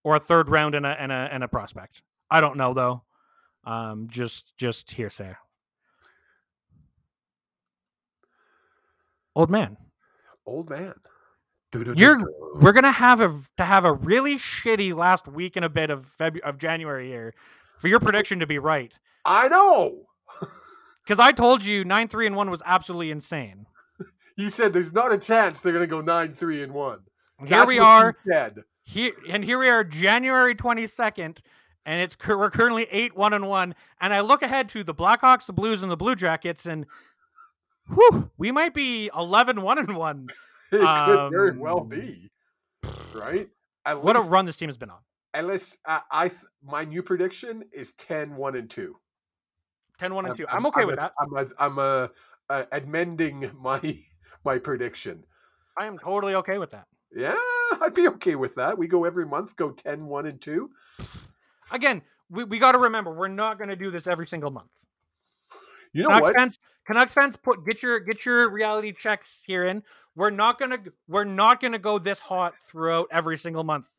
[0.04, 2.02] or a third round and a and a and a prospect.
[2.30, 3.04] I don't know though.
[3.64, 5.36] Um, just just hearsay.
[9.36, 9.78] Old man,
[10.46, 10.96] Old man.
[11.74, 12.22] You're-
[12.56, 16.06] we're gonna have a to have a really shitty last week and a bit of
[16.06, 17.34] February of January here
[17.78, 18.94] for your prediction to be right.
[19.26, 20.08] I know.
[21.04, 23.66] Because I told you nine three and one was absolutely insane.
[24.38, 27.00] You said there's not a chance they're to go nine three and one.
[27.40, 28.16] Here That's we are,
[28.84, 31.42] here and here we are, January twenty second,
[31.86, 33.76] and it's we're currently eight one and one.
[34.00, 36.86] And I look ahead to the Blackhawks, the Blues, and the Blue Jackets, and
[37.94, 40.28] whew, we might be 11 one and one.
[40.74, 42.32] It could very well Um, be.
[43.14, 43.50] Right.
[43.86, 45.00] At What a run this team has been on.
[45.34, 48.96] at least uh, I th- my new prediction is 10 1 and 2.
[50.00, 50.48] 10 1 and 2.
[50.48, 51.14] I'm, okay with a- that.
[51.20, 52.10] I'm a, I'm a,
[52.50, 53.82] uh, amending my
[54.46, 55.26] my prediction.
[55.78, 56.86] I am totally okay with that.
[57.14, 57.36] Yeah,
[57.82, 58.78] I'd be okay with that.
[58.78, 60.70] We go every month, go 10 1 and 2.
[61.72, 64.70] Again, we, we got to remember we're not going to do this every single month.
[65.94, 66.36] You know Canucks what?
[66.36, 69.84] fans, Canucks fans, put get your get your reality checks here in.
[70.16, 70.78] We're not gonna
[71.10, 73.90] we're not gonna go this hot throughout every single month.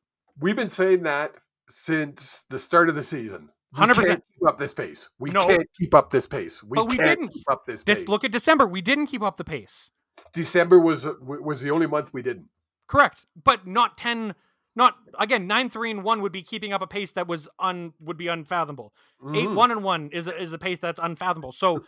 [0.41, 1.33] We've been saying that
[1.69, 3.51] since the start of the season.
[3.77, 3.95] 100%.
[4.17, 5.09] keep up this pace.
[5.19, 5.47] We No.
[5.47, 6.63] can't keep up this pace.
[6.63, 7.33] We But we can't didn't.
[7.33, 8.09] keep up this This pace.
[8.09, 8.67] look at December.
[8.67, 9.91] We didn't keep up the pace.
[10.33, 12.49] December was was the only month we didn't.
[12.87, 14.35] Correct, but not ten.
[14.75, 15.47] Not again.
[15.47, 18.29] Nine three and one would be keeping up a pace that was un would be
[18.29, 18.93] unfathomable.
[19.35, 19.55] Eight Mhm.
[19.55, 21.53] one and one is a, is a pace that's unfathomable.
[21.53, 21.85] So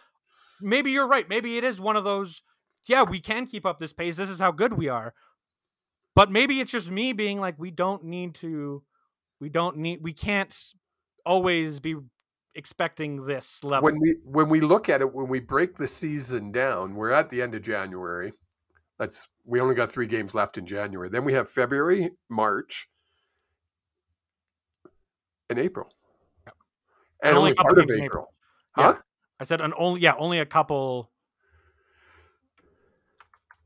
[0.61, 1.29] maybe you're right.
[1.29, 2.43] Maybe it is one of those.
[2.87, 4.17] Yeah, we can keep up this pace.
[4.17, 5.15] This is how good we are.
[6.15, 8.83] But maybe it's just me being like, we don't need to.
[9.41, 10.01] We don't need.
[10.03, 10.55] We can't
[11.27, 11.97] always be
[12.55, 13.85] expecting this level.
[13.87, 17.29] when we when we look at it when we break the season down we're at
[17.29, 18.33] the end of january
[18.99, 22.89] that's we only got three games left in january then we have february march
[25.51, 25.89] and april
[27.23, 28.33] and, only only a part of april,
[28.79, 28.93] Yeah.
[28.93, 28.99] huh
[29.41, 30.01] I said an only.
[30.01, 31.11] Yeah, only a couple.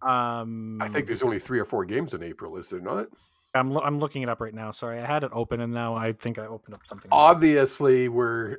[0.01, 3.07] Um, i think there's only three or four games in april is there not
[3.55, 4.70] I'm lo- I'm looking it up right now.
[4.70, 7.11] Sorry, I had it open and now I think I opened up something.
[7.11, 7.18] else.
[7.18, 8.59] obviously we're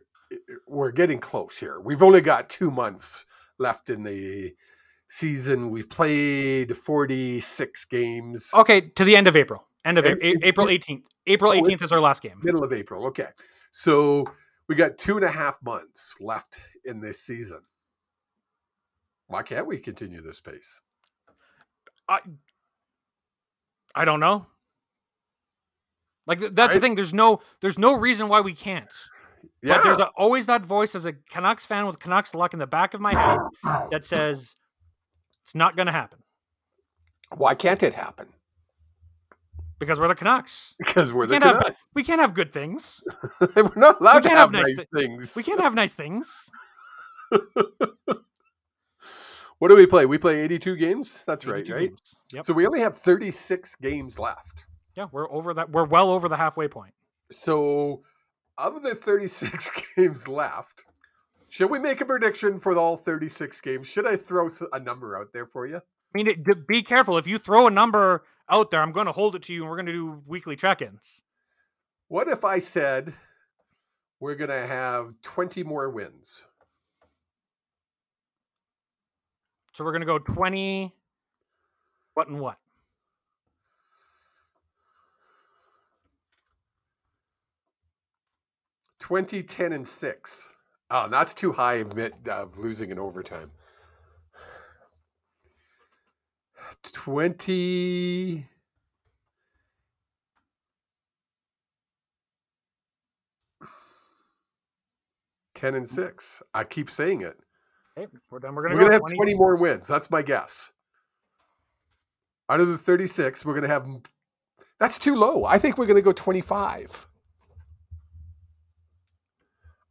[0.68, 3.26] we're getting close here we've only got two months
[3.58, 4.54] left in the
[5.10, 9.66] season we've played 46 games Okay, to the end of April.
[9.86, 11.04] End of And A- April 18th.
[11.28, 12.40] April Oh, 18th is our last game.
[12.44, 13.06] middle of April.
[13.08, 13.28] Okay.
[13.72, 14.26] So
[14.68, 17.62] we got two and a half months left in this season.
[19.28, 20.80] Why can't we continue this pace?
[22.08, 22.20] I
[23.96, 24.46] I don't know.
[26.28, 26.96] Like th- that's the thing.
[26.96, 28.92] There's no there's no reason why we can't.
[29.62, 29.78] Yeah.
[29.78, 32.68] But there's a, always that voice as a Canucks fan with Canucks luck in the
[32.68, 33.40] back of my head
[33.92, 34.56] that says
[35.50, 36.20] it's not going to happen
[37.36, 38.28] Why can't it happen?
[39.80, 40.76] because we're the Canucks.
[40.86, 41.82] Because we're We the can't have Canucks.
[41.96, 43.02] we can't have good things.
[43.56, 45.34] we're not allowed to can't have have nice things.
[45.36, 46.50] We can't have nice things.
[49.60, 50.06] What do we play?
[50.06, 51.22] We play 82 games?
[51.28, 51.90] That's right, 82 right?
[51.90, 52.16] games.
[52.34, 52.44] Yep.
[52.46, 54.64] So we only have 36 games left.
[54.96, 55.70] Yeah, we're over that.
[55.70, 56.94] We're well over the halfway point.
[57.32, 58.04] So
[58.58, 60.84] of the 36 games left,
[61.50, 63.88] should we make a prediction for all 36 games?
[63.88, 65.78] Should I throw a number out there for you?
[65.78, 65.82] I
[66.14, 67.18] mean, it, be careful.
[67.18, 69.70] If you throw a number out there, I'm going to hold it to you, and
[69.70, 71.24] we're going to do weekly check-ins.
[72.08, 73.14] What if I said
[74.20, 76.44] we're going to have 20 more wins?
[79.74, 80.94] So we're going to go 20.
[82.14, 82.58] What and what?
[89.00, 90.50] 20, 10, and 6.
[90.92, 93.52] Oh, that's too high admit of losing in overtime.
[96.94, 98.48] 20
[105.60, 106.44] 10 and 6.
[106.54, 107.38] I keep saying it.
[107.98, 108.56] Okay, we're done.
[108.56, 109.88] We're We're gonna going to go have 20 more wins.
[109.88, 110.72] That's my guess.
[112.50, 113.86] Out of the 36, we're going to have
[114.80, 115.44] That's too low.
[115.44, 117.08] I think we're going to go 25.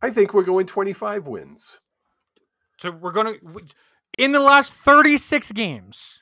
[0.01, 1.81] I think we're going 25 wins.
[2.79, 3.35] So we're gonna
[4.17, 6.21] in the last 36 games.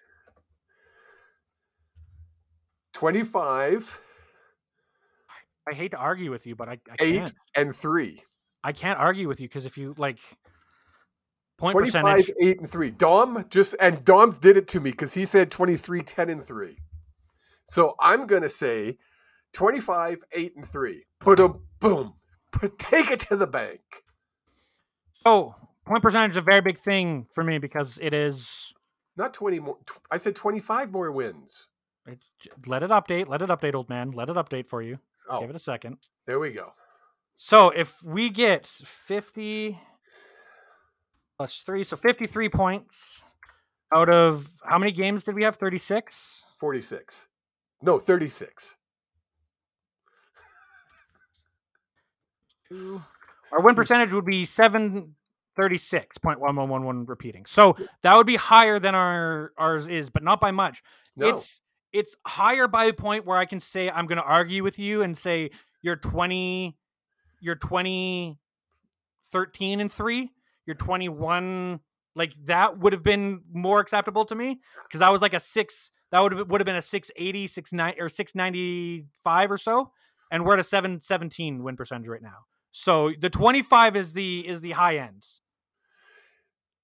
[2.94, 4.00] 25,
[5.68, 7.34] I hate to argue with you, but I, I 8 can't.
[7.54, 8.22] and 3.
[8.64, 10.18] I can't argue with you because if you like
[11.58, 12.90] point 25, percentage, 8 and 3.
[12.92, 16.78] Dom just and Dom's did it to me because he said 23, 10 and 3.
[17.64, 18.96] So I'm gonna say
[19.52, 21.04] 25, 8 and 3.
[21.20, 22.14] Put a boom.
[22.78, 23.80] Take it to the bank.
[25.24, 25.54] oh,
[25.86, 28.72] point percentage is a very big thing for me because it is.
[29.16, 29.78] Not 20 more.
[29.86, 31.68] tw- I said 25 more wins.
[32.06, 32.18] It,
[32.66, 33.28] let it update.
[33.28, 34.10] Let it update, old man.
[34.12, 34.98] Let it update for you.
[35.28, 35.96] Oh, Give it a second.
[36.26, 36.72] there we go.
[37.34, 39.78] So if we get 50
[41.36, 43.24] plus three, so 53 points
[43.94, 45.56] out of how many games did we have?
[45.56, 46.44] 36?
[46.60, 47.28] 46.
[47.82, 48.75] No, 36.
[52.68, 53.02] Two.
[53.52, 57.44] Our win percentage would be 736.1111 repeating.
[57.46, 60.82] So that would be higher than our ours is, but not by much.
[61.16, 61.28] No.
[61.28, 61.62] It's
[61.92, 65.02] it's higher by a point where I can say I'm going to argue with you
[65.02, 65.50] and say
[65.82, 66.76] you're 20
[67.40, 68.38] you're 20
[69.32, 70.30] 13 and 3,
[70.66, 71.80] you're 21
[72.14, 75.90] like that would have been more acceptable to me because I was like a 6
[76.10, 79.90] that would have would have been a 680, 69 or 695 or so
[80.30, 82.46] and we're at a 717 win percentage right now.
[82.78, 85.24] So the 25 is the is the high end.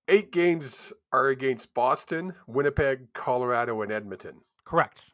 [0.09, 4.41] Eight games are against Boston, Winnipeg, Colorado, and Edmonton.
[4.65, 5.13] Correct.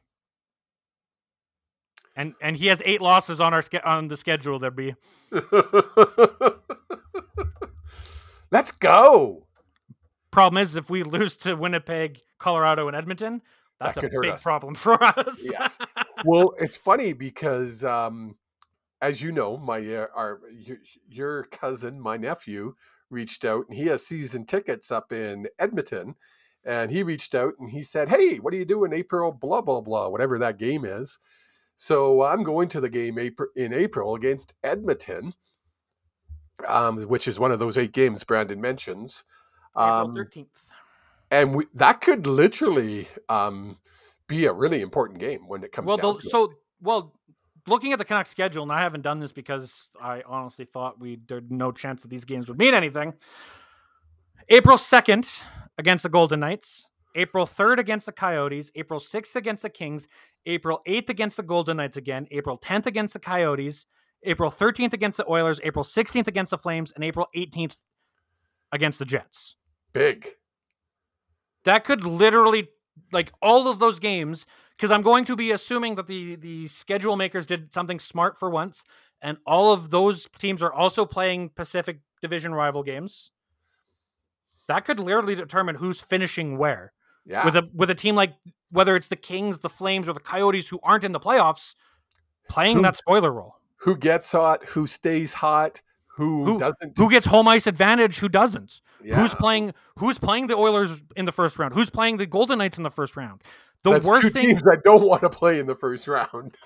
[2.14, 4.95] And and he has eight losses on our on the schedule there be.
[8.53, 9.49] Let's go.
[10.31, 13.43] Problem is if we lose to Winnipeg, Colorado and Edmonton,
[13.81, 15.43] That that's a big problem for us.
[15.43, 15.76] Yes.
[16.24, 18.37] Well, it's funny because, um,
[19.01, 20.78] as you know, my uh, our your,
[21.09, 22.74] your cousin, my nephew,
[23.11, 26.14] reached out and he has season tickets up in Edmonton,
[26.64, 29.32] and he reached out and he said, "Hey, what do you do in April?
[29.32, 31.18] Blah blah blah, whatever that game is."
[31.76, 35.34] So I'm going to the game April, in April against Edmonton,
[36.66, 39.24] um, which is one of those eight games Brandon mentions.
[39.76, 40.49] April Um, 13th.
[41.30, 43.78] and we, that could literally um,
[44.26, 46.30] be a really important game when it comes Well, down the, to it.
[46.30, 47.14] so well,
[47.68, 51.18] looking at the Canucks schedule, and I haven't done this because I honestly thought we
[51.28, 53.14] there'd no chance that these games would mean anything.
[54.48, 55.28] April second
[55.76, 60.08] against the Golden Knights, April third against the Coyotes, April sixth against the Kings,
[60.46, 63.86] April eighth against the Golden Knights again, April tenth against the Coyotes,
[64.24, 67.76] April thirteenth against the Oilers, April sixteenth against the Flames, and April eighteenth
[68.72, 69.56] against the Jets.
[69.92, 70.28] big.
[71.64, 72.68] That could literally
[73.12, 74.46] like all of those games
[74.79, 78.49] because I'm going to be assuming that the the schedule makers did something smart for
[78.49, 78.85] once,
[79.20, 83.31] and all of those teams are also playing Pacific Division rival games.
[84.68, 86.93] That could literally determine who's finishing where.
[87.26, 87.45] Yeah.
[87.45, 88.35] With a with a team like
[88.70, 91.74] whether it's the Kings, the Flames, or the Coyotes who aren't in the playoffs,
[92.49, 93.57] playing Who- that spoiler role.
[93.83, 95.83] who gets hot, who stays hot,
[96.18, 96.98] who, Who- doesn't.
[96.98, 98.18] Who gets home ice advantage?
[98.18, 98.80] Who doesn't?
[99.02, 99.20] yeah.
[99.20, 99.72] Who's playing?
[99.98, 101.74] Who's playing the Oilers in the first round?
[101.74, 103.40] Who's playing the Golden Knights in the first round?
[103.84, 106.56] The That's worst two thing, teams that don't want to play in the first round.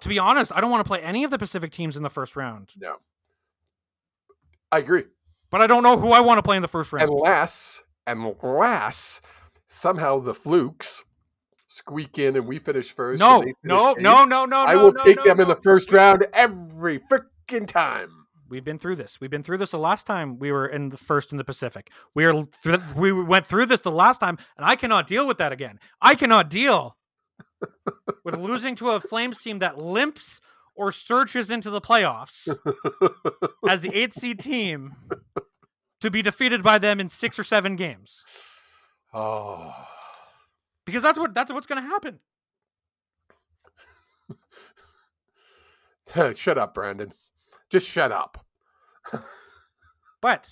[0.00, 2.10] to be honest, I don't want to play any of the Pacific teams in the
[2.10, 2.68] first round.
[2.78, 2.96] No.
[4.70, 5.04] I agree.
[5.48, 7.08] But I don't know who I want to play in the first round.
[7.08, 9.22] Unless, unless
[9.66, 11.04] somehow the flukes
[11.68, 13.20] squeak in and we finish first.
[13.20, 14.58] no, finish no, eighth, no, no, no.
[14.58, 18.26] I will no, take no, them in the first round every freaking time.
[18.48, 19.20] We've been through this.
[19.20, 21.90] We've been through this the last time we were in the first in the Pacific.
[22.14, 25.38] We are th- we went through this the last time, and I cannot deal with
[25.38, 25.78] that again.
[26.00, 26.96] I cannot deal
[28.24, 30.40] with losing to a Flames team that limps
[30.74, 32.48] or surges into the playoffs
[33.68, 34.94] as the eighth seed team
[36.00, 38.24] to be defeated by them in six or seven games.
[39.12, 39.74] Oh.
[40.86, 42.18] Because that's what that's what's going to happen.
[46.34, 47.12] shut up, Brandon.
[47.70, 48.44] Just shut up.
[50.20, 50.48] But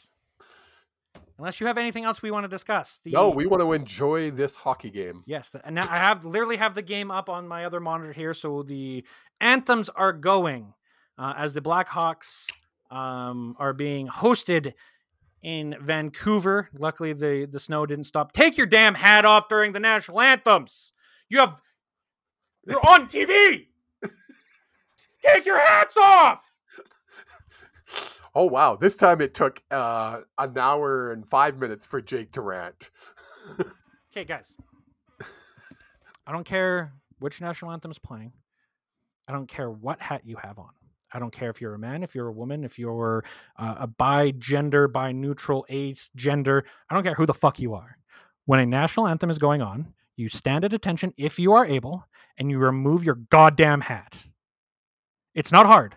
[1.38, 4.30] unless you have anything else we want to discuss, the No, we want to enjoy
[4.30, 5.22] this hockey game.
[5.26, 8.12] Yes, th- and now I have literally have the game up on my other monitor
[8.12, 9.04] here, so the
[9.40, 10.74] anthems are going
[11.18, 12.46] uh, as the Blackhawks
[12.90, 14.74] um, are being hosted
[15.42, 16.68] in Vancouver.
[16.72, 18.32] Luckily, the, the snow didn't stop.
[18.32, 20.92] Take your damn hat off during the national anthems.
[21.28, 21.60] You have
[22.66, 23.66] you're on TV.
[25.22, 26.55] Take your hats off.
[28.38, 28.76] Oh wow!
[28.76, 32.90] This time it took uh, an hour and five minutes for Jake to rant.
[34.12, 34.56] Okay, guys.
[36.26, 38.32] I don't care which national anthem is playing.
[39.28, 40.70] I don't care what hat you have on.
[41.12, 43.26] I don't care if you're a man, if you're a woman, if you're
[43.58, 46.64] uh, a bi gender, bi neutral, ace gender.
[46.88, 47.98] I don't care who the fuck you are.
[48.46, 52.06] When a national anthem is going on, you stand at attention if you are able
[52.38, 54.28] and you remove your goddamn hat.
[55.34, 55.96] It's not hard.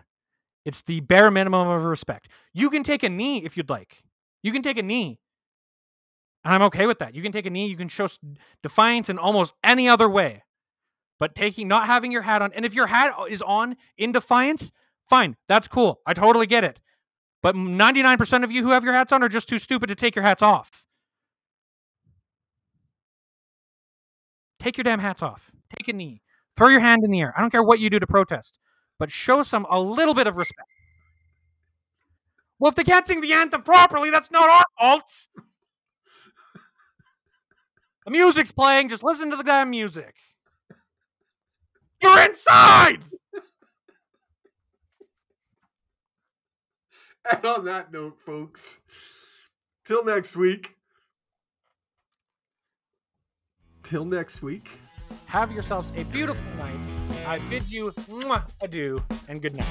[0.64, 2.28] It's the bare minimum of respect.
[2.52, 4.02] You can take a knee if you'd like.
[4.42, 5.18] You can take a knee.
[6.44, 7.14] And I'm okay with that.
[7.14, 8.08] You can take a knee, you can show
[8.62, 10.42] defiance in almost any other way.
[11.18, 14.12] But taking not having your hat on, and if your hat uh, is on in
[14.12, 14.72] defiance,
[15.08, 15.36] fine.
[15.48, 16.00] That's cool.
[16.06, 16.80] I totally get it.
[17.42, 20.14] But 99% of you who have your hats on are just too stupid to take
[20.14, 20.84] your hats off.
[24.58, 25.50] Take your damn hats off.
[25.78, 26.22] Take a knee.
[26.56, 27.34] Throw your hand in the air.
[27.36, 28.58] I don't care what you do to protest
[29.00, 30.68] but show some a little bit of respect.
[32.58, 35.26] Well, if they can't sing the anthem properly, that's not our fault.
[38.04, 38.90] The music's playing.
[38.90, 40.14] Just listen to the damn music.
[42.00, 42.98] You're inside.
[47.30, 48.80] And on that note, folks,
[49.84, 50.74] till next week.
[53.82, 54.70] Till next week.
[55.30, 56.74] Have yourselves a beautiful night.
[57.24, 59.64] I bid you mwah, adieu and good night.